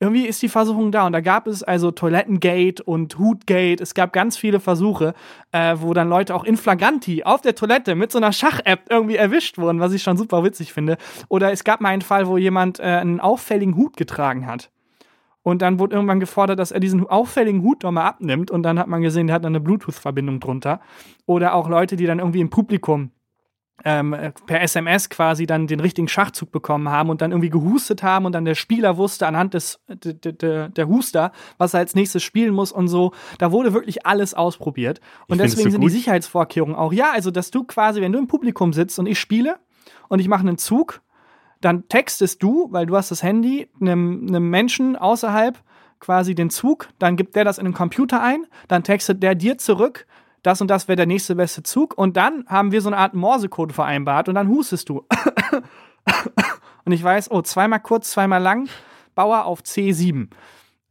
[0.00, 3.80] Irgendwie ist die Versuchung da und da gab es also Toilettengate und Hutgate.
[3.80, 5.14] Es gab ganz viele Versuche,
[5.52, 9.14] äh, wo dann Leute auch in flagranti auf der Toilette mit so einer Schach-App irgendwie
[9.14, 10.96] erwischt wurden, was ich schon super witzig finde.
[11.28, 14.72] Oder es gab mal einen Fall, wo jemand äh, einen auffälligen Hut getragen hat.
[15.44, 18.50] Und dann wurde irgendwann gefordert, dass er diesen auffälligen Hut doch mal abnimmt.
[18.50, 20.80] Und dann hat man gesehen, der hat eine Bluetooth-Verbindung drunter.
[21.24, 23.12] Oder auch Leute, die dann irgendwie im Publikum
[23.84, 24.14] ähm,
[24.46, 28.32] per SMS quasi dann den richtigen Schachzug bekommen haben und dann irgendwie gehustet haben und
[28.32, 32.70] dann der Spieler wusste anhand des der, der Huster, was er als nächstes spielen muss
[32.70, 33.12] und so.
[33.38, 35.00] Da wurde wirklich alles ausprobiert.
[35.26, 38.28] Und deswegen so sind die Sicherheitsvorkehrungen auch, ja, also dass du quasi, wenn du im
[38.28, 39.56] Publikum sitzt und ich spiele
[40.08, 41.00] und ich mache einen Zug,
[41.60, 45.58] dann textest du, weil du hast das Handy, einem, einem Menschen außerhalb
[46.00, 49.58] quasi den Zug, dann gibt der das in den Computer ein, dann textet der dir
[49.58, 50.06] zurück,
[50.42, 51.96] das und das wäre der nächste beste Zug.
[51.96, 55.06] Und dann haben wir so eine Art Morsecode vereinbart und dann hustest du.
[56.84, 58.68] und ich weiß, oh, zweimal kurz, zweimal lang,
[59.14, 60.28] Bauer auf C7.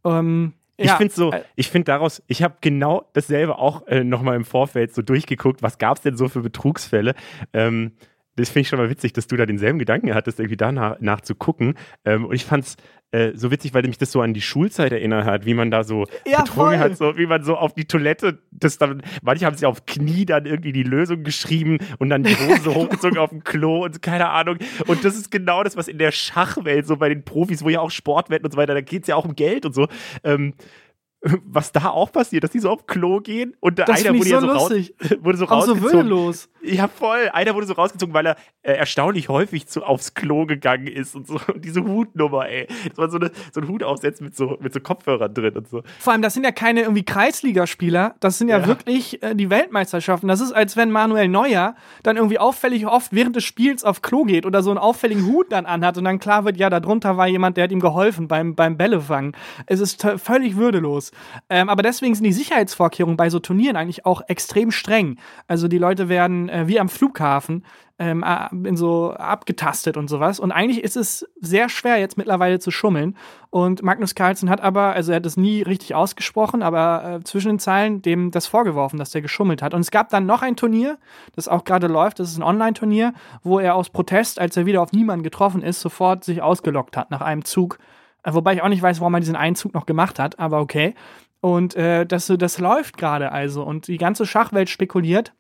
[0.06, 4.04] Ähm, ich ja, finde so, äh, ich finde daraus, ich habe genau dasselbe auch äh,
[4.04, 7.14] nochmal im Vorfeld so durchgeguckt, was gab es denn so für Betrugsfälle.
[7.54, 7.91] Ähm,
[8.38, 11.22] das finde ich schon mal witzig, dass du da denselben Gedanken hattest, irgendwie danach nach
[11.22, 11.76] zu gucken.
[12.06, 12.78] Ähm, und ich fand es
[13.12, 15.84] äh, so witzig, weil mich das so an die Schulzeit erinnert hat, wie man da
[15.84, 19.55] so ja, betrunken hat, so wie man so auf die Toilette, das dann, manche haben
[19.55, 23.43] sich auf Knie dann irgendwie die Lösung geschrieben und dann die Hose hochgezogen auf dem
[23.43, 24.57] Klo und keine Ahnung.
[24.88, 27.82] Und das ist genau das, was in der Schachwelt, so bei den Profis, wo ja
[27.82, 29.88] auch Sportwetten und so weiter, da geht es ja auch um Geld und so.
[30.24, 30.53] Ähm,
[31.45, 34.39] was da auch passiert, dass die so auf Klo gehen und da einer wurde so,
[34.39, 34.72] so, raus,
[35.19, 36.49] wurde so auch so würdelos.
[36.63, 37.30] Ja, voll.
[37.34, 41.28] Einer wurde so rausgezogen, weil er äh, erstaunlich häufig zu, aufs Klo gegangen ist und
[41.28, 41.39] so.
[41.51, 42.67] Und diese Hutnummer, ey.
[42.89, 45.67] Das war so, eine, so ein Hut aufsetzen mit so, mit so Kopfhörern drin und
[45.67, 45.84] so.
[45.99, 48.15] Vor allem, das sind ja keine irgendwie Kreisligaspieler.
[48.19, 48.67] Das sind ja, ja.
[48.67, 50.28] wirklich äh, die Weltmeisterschaften.
[50.28, 54.24] Das ist, als wenn Manuel Neuer dann irgendwie auffällig oft während des Spiels auf Klo
[54.24, 57.28] geht oder so einen auffälligen Hut dann anhat und dann klar wird, ja, darunter war
[57.28, 59.36] jemand, der hat ihm geholfen beim, beim Bällefangen.
[59.65, 61.11] Es ist völlig würdelos.
[61.49, 65.18] Ähm, aber deswegen sind die Sicherheitsvorkehrungen bei so Turnieren eigentlich auch extrem streng.
[65.47, 67.64] Also die Leute werden äh, wie am Flughafen
[68.01, 68.26] ähm,
[68.66, 70.39] in so abgetastet und sowas.
[70.39, 73.16] Und eigentlich ist es sehr schwer jetzt mittlerweile zu schummeln.
[73.51, 77.49] Und Magnus Carlsen hat aber, also er hat es nie richtig ausgesprochen, aber äh, zwischen
[77.49, 79.76] den Zeilen dem das vorgeworfen, dass der geschummelt hat.
[79.76, 80.97] Und es gab dann noch ein Turnier,
[81.36, 84.82] das auch gerade läuft, das ist ein Online-Turnier, wo er aus Protest, als er wieder
[84.82, 87.78] auf niemanden getroffen ist, sofort sich ausgelockt hat nach einem Zug.
[88.24, 90.59] Äh, wobei ich auch nicht weiß, warum er diesen einen Zug noch gemacht hat, aber
[90.59, 90.95] okay.
[91.39, 93.63] Und äh, das, das läuft gerade also.
[93.63, 95.34] Und die ganze Schachwelt spekuliert,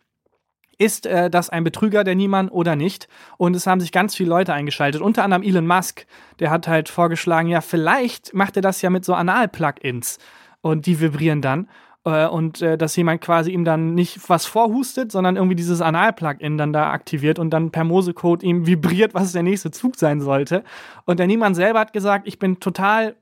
[0.81, 3.07] ist äh, das ein Betrüger, der Niemand oder nicht?
[3.37, 6.07] Und es haben sich ganz viele Leute eingeschaltet, unter anderem Elon Musk.
[6.39, 10.17] Der hat halt vorgeschlagen, ja, vielleicht macht er das ja mit so Anal-Plugins
[10.61, 11.69] und die vibrieren dann.
[12.03, 16.57] Äh, und äh, dass jemand quasi ihm dann nicht was vorhustet, sondern irgendwie dieses Anal-Plugin
[16.57, 20.63] dann da aktiviert und dann per Mosecode ihm vibriert, was der nächste Zug sein sollte.
[21.05, 23.15] Und der Niemand selber hat gesagt, ich bin total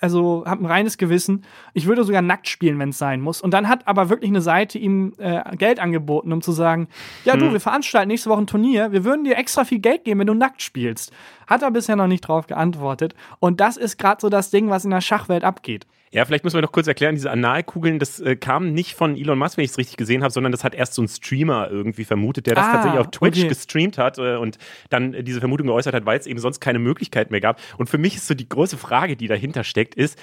[0.00, 1.44] also habe ein reines Gewissen.
[1.72, 3.40] Ich würde sogar nackt spielen, wenn es sein muss.
[3.40, 6.88] Und dann hat aber wirklich eine Seite ihm äh, Geld angeboten, um zu sagen,
[7.24, 7.40] ja hm.
[7.40, 10.26] du, wir veranstalten nächste Woche ein Turnier, wir würden dir extra viel Geld geben, wenn
[10.26, 11.10] du nackt spielst.
[11.46, 13.14] Hat er bisher noch nicht drauf geantwortet.
[13.38, 15.86] Und das ist gerade so das Ding, was in der Schachwelt abgeht.
[16.14, 19.36] Ja, vielleicht müssen wir noch kurz erklären, diese Analkugeln, das äh, kam nicht von Elon
[19.36, 22.04] Musk, wenn ich es richtig gesehen habe, sondern das hat erst so ein Streamer irgendwie
[22.04, 23.48] vermutet, der das ah, tatsächlich auf Twitch okay.
[23.48, 24.58] gestreamt hat äh, und
[24.90, 27.60] dann äh, diese Vermutung geäußert hat, weil es eben sonst keine Möglichkeit mehr gab.
[27.78, 30.16] Und für mich ist so die große Frage, die dahinter steckt, ist,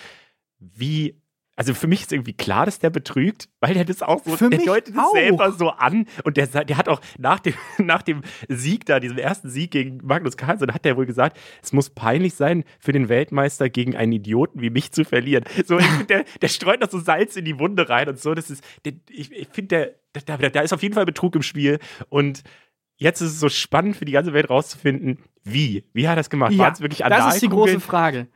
[0.60, 1.22] wie
[1.56, 4.50] also für mich ist irgendwie klar, dass der betrügt, weil der das auch so, für
[4.50, 8.22] der deutet das selber so an und der, der hat auch nach dem, nach dem
[8.48, 12.36] Sieg da, diesem ersten Sieg gegen Magnus Carlsen, hat der wohl gesagt, es muss peinlich
[12.36, 15.44] sein, für den Weltmeister gegen einen Idioten wie mich zu verlieren.
[15.66, 15.78] So,
[16.10, 18.94] der, der streut noch so Salz in die Wunde rein und so, das ist, der,
[19.10, 19.96] ich, ich finde,
[20.26, 21.80] da, da, ist auf jeden Fall Betrug im Spiel
[22.10, 22.44] und
[22.96, 25.84] jetzt ist es so spannend für die ganze Welt rauszufinden, wie?
[25.94, 26.54] Wie hat er das gemacht?
[26.54, 28.28] Ja, War es wirklich Das ist die große Frage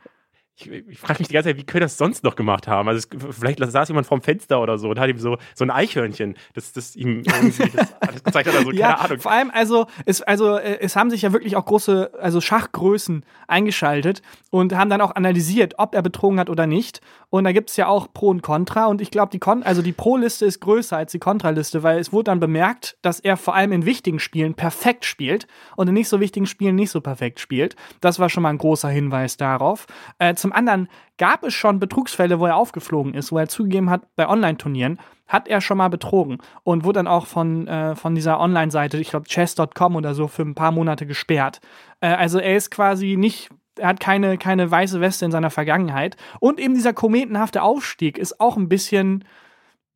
[0.58, 2.88] ich, ich frage mich die ganze Zeit, wie können das sonst noch gemacht haben?
[2.88, 5.70] Also es, vielleicht saß jemand vorm Fenster oder so und hat ihm so, so ein
[5.70, 9.20] Eichhörnchen, das, das ihm irgendwie das gezeigt hat oder so, ja, keine Ahnung.
[9.20, 13.24] Vor allem, also es, also äh, es haben sich ja wirklich auch große, also Schachgrößen
[13.48, 17.00] eingeschaltet und haben dann auch analysiert, ob er betrogen hat oder nicht.
[17.28, 19.82] Und da gibt es ja auch Pro und Contra und ich glaube, die Kon also
[19.82, 23.54] die Pro-Liste ist größer als die Contra-Liste, weil es wurde dann bemerkt, dass er vor
[23.54, 25.46] allem in wichtigen Spielen perfekt spielt
[25.76, 27.76] und in nicht so wichtigen Spielen nicht so perfekt spielt.
[28.00, 29.86] Das war schon mal ein großer Hinweis darauf.
[30.18, 30.88] Äh, zum anderen
[31.18, 35.48] gab es schon Betrugsfälle, wo er aufgeflogen ist, wo er zugegeben hat, bei Online-Turnieren hat
[35.48, 39.26] er schon mal betrogen und wurde dann auch von, äh, von dieser Online-Seite, ich glaube
[39.26, 41.60] chess.com oder so, für ein paar Monate gesperrt.
[42.00, 46.16] Äh, also er ist quasi nicht er hat keine, keine weiße Weste in seiner Vergangenheit.
[46.38, 49.24] Und eben dieser kometenhafte Aufstieg ist auch ein bisschen,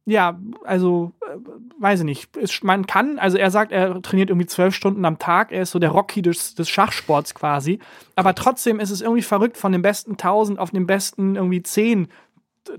[0.07, 1.37] ja, also, äh,
[1.79, 2.37] weiß ich nicht.
[2.37, 5.71] Ist, man kann, also er sagt, er trainiert irgendwie zwölf Stunden am Tag, er ist
[5.71, 7.79] so der Rocky des, des Schachsports quasi.
[8.17, 12.09] Aber trotzdem ist es irgendwie verrückt, von den besten 1000 auf den besten irgendwie 10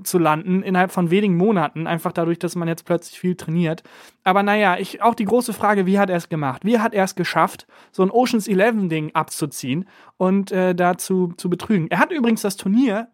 [0.03, 3.83] zu landen innerhalb von wenigen Monaten, einfach dadurch, dass man jetzt plötzlich viel trainiert.
[4.23, 6.63] Aber naja, ich, auch die große Frage, wie hat er es gemacht?
[6.63, 11.87] Wie hat er es geschafft, so ein Oceans 11-Ding abzuziehen und äh, dazu zu betrügen?
[11.89, 13.09] Er hat übrigens das Turnier,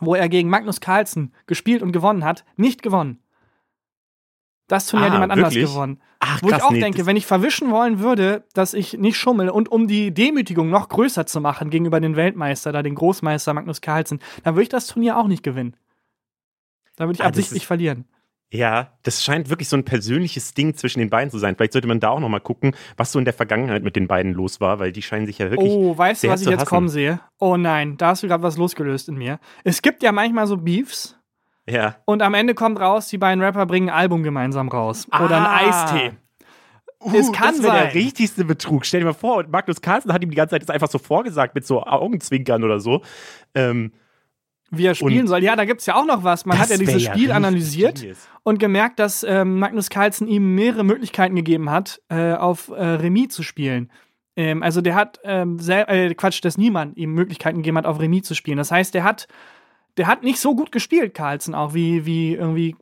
[0.00, 3.20] wo er gegen Magnus Carlsen gespielt und gewonnen hat, nicht gewonnen.
[4.68, 6.00] Das Turnier ah, hat jemand anders gewonnen.
[6.18, 9.16] Ach, Wo krass, ich auch nee, denke, wenn ich verwischen wollen würde, dass ich nicht
[9.16, 13.54] schummel und um die Demütigung noch größer zu machen gegenüber den Weltmeister, da den Großmeister
[13.54, 15.76] Magnus Carlsen, dann würde ich das Turnier auch nicht gewinnen.
[16.96, 18.06] Da würde ich ah, absichtlich verlieren.
[18.52, 21.56] Ja, das scheint wirklich so ein persönliches Ding zwischen den beiden zu sein.
[21.56, 24.06] Vielleicht sollte man da auch noch mal gucken, was so in der Vergangenheit mit den
[24.06, 25.72] beiden los war, weil die scheinen sich ja wirklich.
[25.72, 26.68] Oh, weißt du, was ich jetzt hassen.
[26.68, 27.20] kommen sehe?
[27.38, 29.40] Oh nein, da hast du gerade was losgelöst in mir.
[29.64, 31.16] Es gibt ja manchmal so Beefs,
[31.68, 31.96] ja.
[32.04, 35.06] Und am Ende kommt raus, die beiden Rapper bringen ein Album gemeinsam raus.
[35.10, 35.24] Ah.
[35.24, 36.12] Oder ein Eistee.
[37.00, 37.82] Uh, es kann das sein.
[37.82, 38.86] der richtigste Betrug.
[38.86, 41.54] Stell dir mal vor, Magnus Carlsen hat ihm die ganze Zeit das einfach so vorgesagt
[41.54, 43.02] mit so Augenzwinkern oder so.
[43.54, 43.92] Ähm,
[44.70, 45.42] wie er spielen soll.
[45.42, 46.44] Ja, da gibt es ja auch noch was.
[46.44, 48.28] Man hat ja dieses Spiel ja analysiert genius.
[48.42, 53.28] und gemerkt, dass ähm, Magnus Carlsen ihm mehrere Möglichkeiten gegeben hat, äh, auf äh, Remis
[53.28, 53.90] zu spielen.
[54.34, 58.24] Ähm, also der hat, ähm, äh, Quatsch, dass niemand ihm Möglichkeiten gegeben hat, auf Remis
[58.24, 58.58] zu spielen.
[58.58, 59.28] Das heißt, der hat
[59.96, 62.76] der hat nicht so gut gespielt, Carlsen, auch wie, wie irgendwie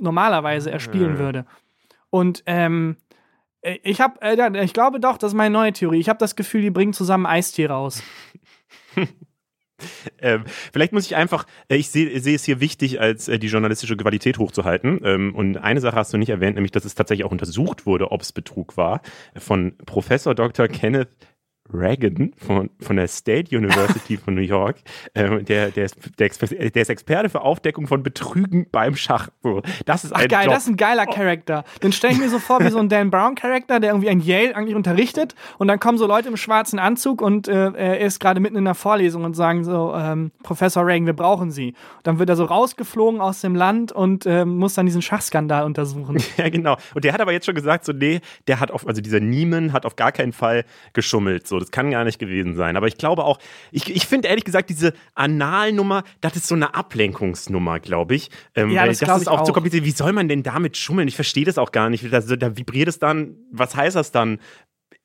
[0.00, 1.18] normalerweise er spielen ja.
[1.18, 1.46] würde.
[2.10, 2.96] Und ähm,
[3.60, 5.98] ich habe, äh, ich glaube doch, das ist meine neue Theorie.
[5.98, 8.02] Ich habe das Gefühl, die bringen zusammen Eistee raus.
[10.20, 13.48] ähm, vielleicht muss ich einfach, äh, ich sehe seh es hier wichtig, als äh, die
[13.48, 15.00] journalistische Qualität hochzuhalten.
[15.04, 18.10] Ähm, und eine Sache hast du nicht erwähnt, nämlich, dass es tatsächlich auch untersucht wurde,
[18.10, 19.02] ob es Betrug war,
[19.36, 20.68] von Professor Dr.
[20.68, 21.08] Kenneth
[21.72, 24.76] Reagan von, von der State University von New York.
[25.14, 29.28] Ähm, der, der, ist, der, der, ist Experte für Aufdeckung von Betrügen beim Schach.
[29.42, 30.54] So, das ist Ach ein geil, Job.
[30.54, 31.64] das ist ein geiler Charakter.
[31.82, 34.54] Den stelle ich mir so vor wie so ein Dan Brown-Charakter, der irgendwie ein Yale
[34.54, 38.40] eigentlich unterrichtet und dann kommen so Leute im schwarzen Anzug und äh, er ist gerade
[38.40, 41.68] mitten in der Vorlesung und sagen so, ähm, Professor Reagan, wir brauchen Sie.
[41.68, 45.64] Und dann wird er so rausgeflogen aus dem Land und äh, muss dann diesen Schachskandal
[45.64, 46.16] untersuchen.
[46.36, 46.76] Ja, genau.
[46.94, 49.72] Und der hat aber jetzt schon gesagt, so, nee, der hat auf, also dieser Nieman
[49.72, 51.46] hat auf gar keinen Fall geschummelt.
[51.46, 52.76] So, so, das kann gar nicht gewesen sein.
[52.76, 53.38] Aber ich glaube auch,
[53.72, 58.30] ich, ich finde ehrlich gesagt, diese Analnummer, das ist so eine Ablenkungsnummer, glaube ich.
[58.54, 59.84] Ähm, ja, das, das ist auch, auch zu kompliziert.
[59.84, 61.08] Wie soll man denn damit schummeln?
[61.08, 62.12] Ich verstehe das auch gar nicht.
[62.12, 64.38] Da, da vibriert es dann, was heißt das dann?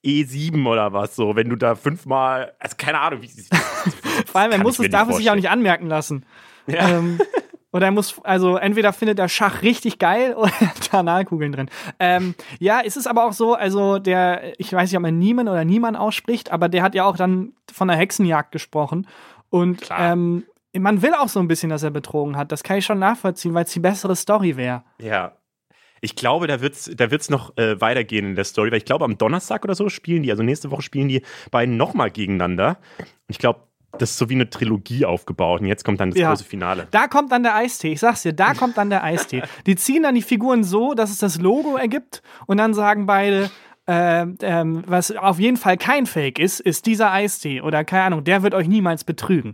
[0.04, 3.28] E7 oder was so, wenn du da fünfmal, also keine Ahnung, wie
[4.26, 6.26] Vor allem, er muss es, darf es sich auch nicht anmerken lassen.
[6.66, 6.90] Ja.
[6.90, 7.20] Ähm,
[7.72, 11.70] oder er muss, also entweder findet er Schach richtig geil oder hat Analkugeln drin.
[12.00, 15.48] Ähm, ja, es ist aber auch so, also der, ich weiß nicht, ob man Niemann
[15.48, 19.08] oder Niemann ausspricht, aber der hat ja auch dann von der Hexenjagd gesprochen.
[19.50, 20.46] Und ähm,
[20.78, 22.52] man will auch so ein bisschen, dass er betrogen hat.
[22.52, 24.84] Das kann ich schon nachvollziehen, weil es die bessere Story wäre.
[25.00, 25.38] Ja.
[26.04, 28.86] Ich glaube, da wird es da wird's noch äh, weitergehen in der Story, weil ich
[28.86, 32.80] glaube, am Donnerstag oder so spielen die, also nächste Woche spielen die beiden nochmal gegeneinander.
[32.98, 33.68] Und ich glaube,
[33.98, 36.30] das ist so wie eine Trilogie aufgebaut und jetzt kommt dann das ja.
[36.30, 36.88] große Finale.
[36.92, 37.92] Da kommt dann der Eistee.
[37.92, 39.44] Ich sag's dir, da kommt dann der Eistee.
[39.66, 43.52] Die ziehen dann die Figuren so, dass es das Logo ergibt und dann sagen beide,
[43.88, 48.24] äh, ähm, was auf jeden Fall kein Fake ist, ist dieser Eistee oder keine Ahnung,
[48.24, 49.54] der wird euch niemals betrügen.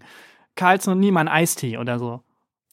[0.56, 2.22] Carlson und niemand Eistee oder so.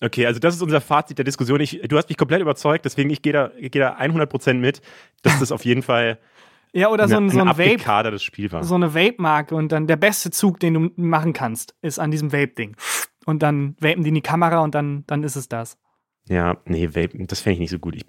[0.00, 1.60] Okay, also das ist unser Fazit der Diskussion.
[1.60, 4.82] Ich, du hast mich komplett überzeugt, deswegen ich gehe da, geh da 100% mit,
[5.22, 6.18] dass das auf jeden Fall
[6.74, 8.10] ja, oder so ein, so ein Vape.
[8.10, 8.64] Das Spiel war.
[8.64, 12.32] So eine Vape-Marke und dann der beste Zug, den du machen kannst, ist an diesem
[12.32, 12.76] Vape-Ding.
[13.26, 15.78] Und dann vapen die in die Kamera und dann, dann ist es das.
[16.28, 17.94] Ja, nee, Vape, das fände ich nicht so gut.
[17.94, 18.04] Ich,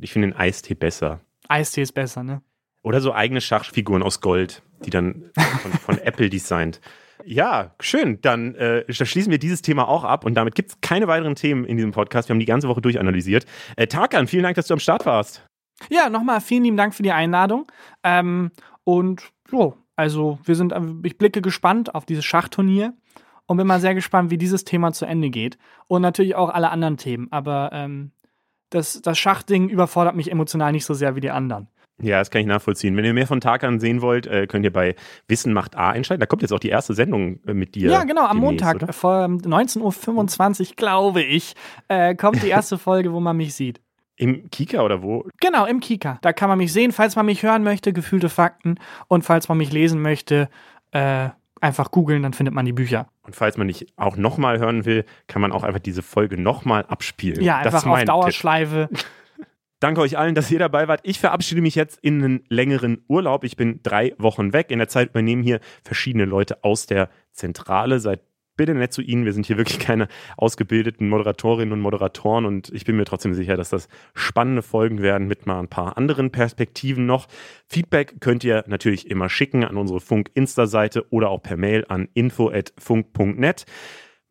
[0.00, 1.20] ich finde den Eistee besser.
[1.48, 2.42] Eistee ist besser, ne?
[2.82, 6.80] Oder so eigene Schachfiguren aus Gold, die dann von, von Apple designt.
[7.24, 8.20] Ja, schön.
[8.22, 11.64] Dann äh, schließen wir dieses Thema auch ab und damit gibt es keine weiteren Themen
[11.64, 12.28] in diesem Podcast.
[12.28, 13.44] Wir haben die ganze Woche durchanalysiert.
[13.76, 15.46] Äh, Tarkan, vielen Dank, dass du am Start warst.
[15.88, 17.66] Ja, nochmal vielen lieben Dank für die Einladung.
[18.02, 18.50] Ähm,
[18.84, 20.74] und jo, also wir sind,
[21.04, 22.94] ich blicke gespannt auf dieses Schachturnier
[23.46, 25.58] und bin mal sehr gespannt, wie dieses Thema zu Ende geht.
[25.88, 27.28] Und natürlich auch alle anderen Themen.
[27.30, 28.12] Aber ähm,
[28.70, 31.68] das, das Schachding überfordert mich emotional nicht so sehr wie die anderen.
[32.02, 32.96] Ja, das kann ich nachvollziehen.
[32.96, 34.94] Wenn ihr mehr von Tarkan sehen wollt, äh, könnt ihr bei
[35.28, 36.20] Wissen macht A einschalten.
[36.20, 37.90] Da kommt jetzt auch die erste Sendung äh, mit dir.
[37.90, 38.92] Ja, genau, am demnächst, Montag oder?
[38.92, 41.54] vor 19.25 Uhr, glaube ich,
[41.88, 43.80] äh, kommt die erste Folge, wo man mich sieht.
[44.20, 45.26] Im Kika oder wo?
[45.40, 46.18] Genau, im Kika.
[46.20, 48.76] Da kann man mich sehen, falls man mich hören möchte, gefühlte Fakten.
[49.08, 50.48] Und falls man mich lesen möchte,
[50.92, 51.30] äh,
[51.62, 53.08] Einfach googeln, dann findet man die Bücher.
[53.22, 56.86] Und falls man nicht auch nochmal hören will, kann man auch einfach diese Folge nochmal
[56.86, 57.42] abspielen.
[57.42, 58.88] Ja, einfach auf Dauerschleife.
[58.90, 59.04] Tipp.
[59.80, 61.00] Danke euch allen, dass ihr dabei wart.
[61.04, 63.44] Ich verabschiede mich jetzt in einen längeren Urlaub.
[63.44, 64.70] Ich bin drei Wochen weg.
[64.70, 68.00] In der Zeit übernehmen hier verschiedene Leute aus der Zentrale.
[68.00, 68.20] Seid
[68.60, 69.24] bitte nett zu Ihnen.
[69.24, 70.06] Wir sind hier wirklich keine
[70.36, 75.26] ausgebildeten Moderatorinnen und Moderatoren und ich bin mir trotzdem sicher, dass das spannende Folgen werden
[75.26, 77.26] mit mal ein paar anderen Perspektiven noch.
[77.66, 83.64] Feedback könnt ihr natürlich immer schicken an unsere Funk-Insta-Seite oder auch per Mail an info.funk.net.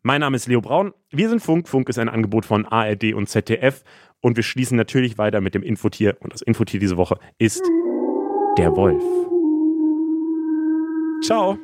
[0.02, 0.94] Mein Name ist Leo Braun.
[1.10, 1.68] Wir sind Funk.
[1.68, 3.82] Funk ist ein Angebot von ARD und ZDF.
[4.20, 6.16] Und wir schließen natürlich weiter mit dem Infotier.
[6.20, 7.62] Und das Infotier diese Woche ist
[8.56, 9.02] der Wolf.
[11.24, 11.58] Ciao.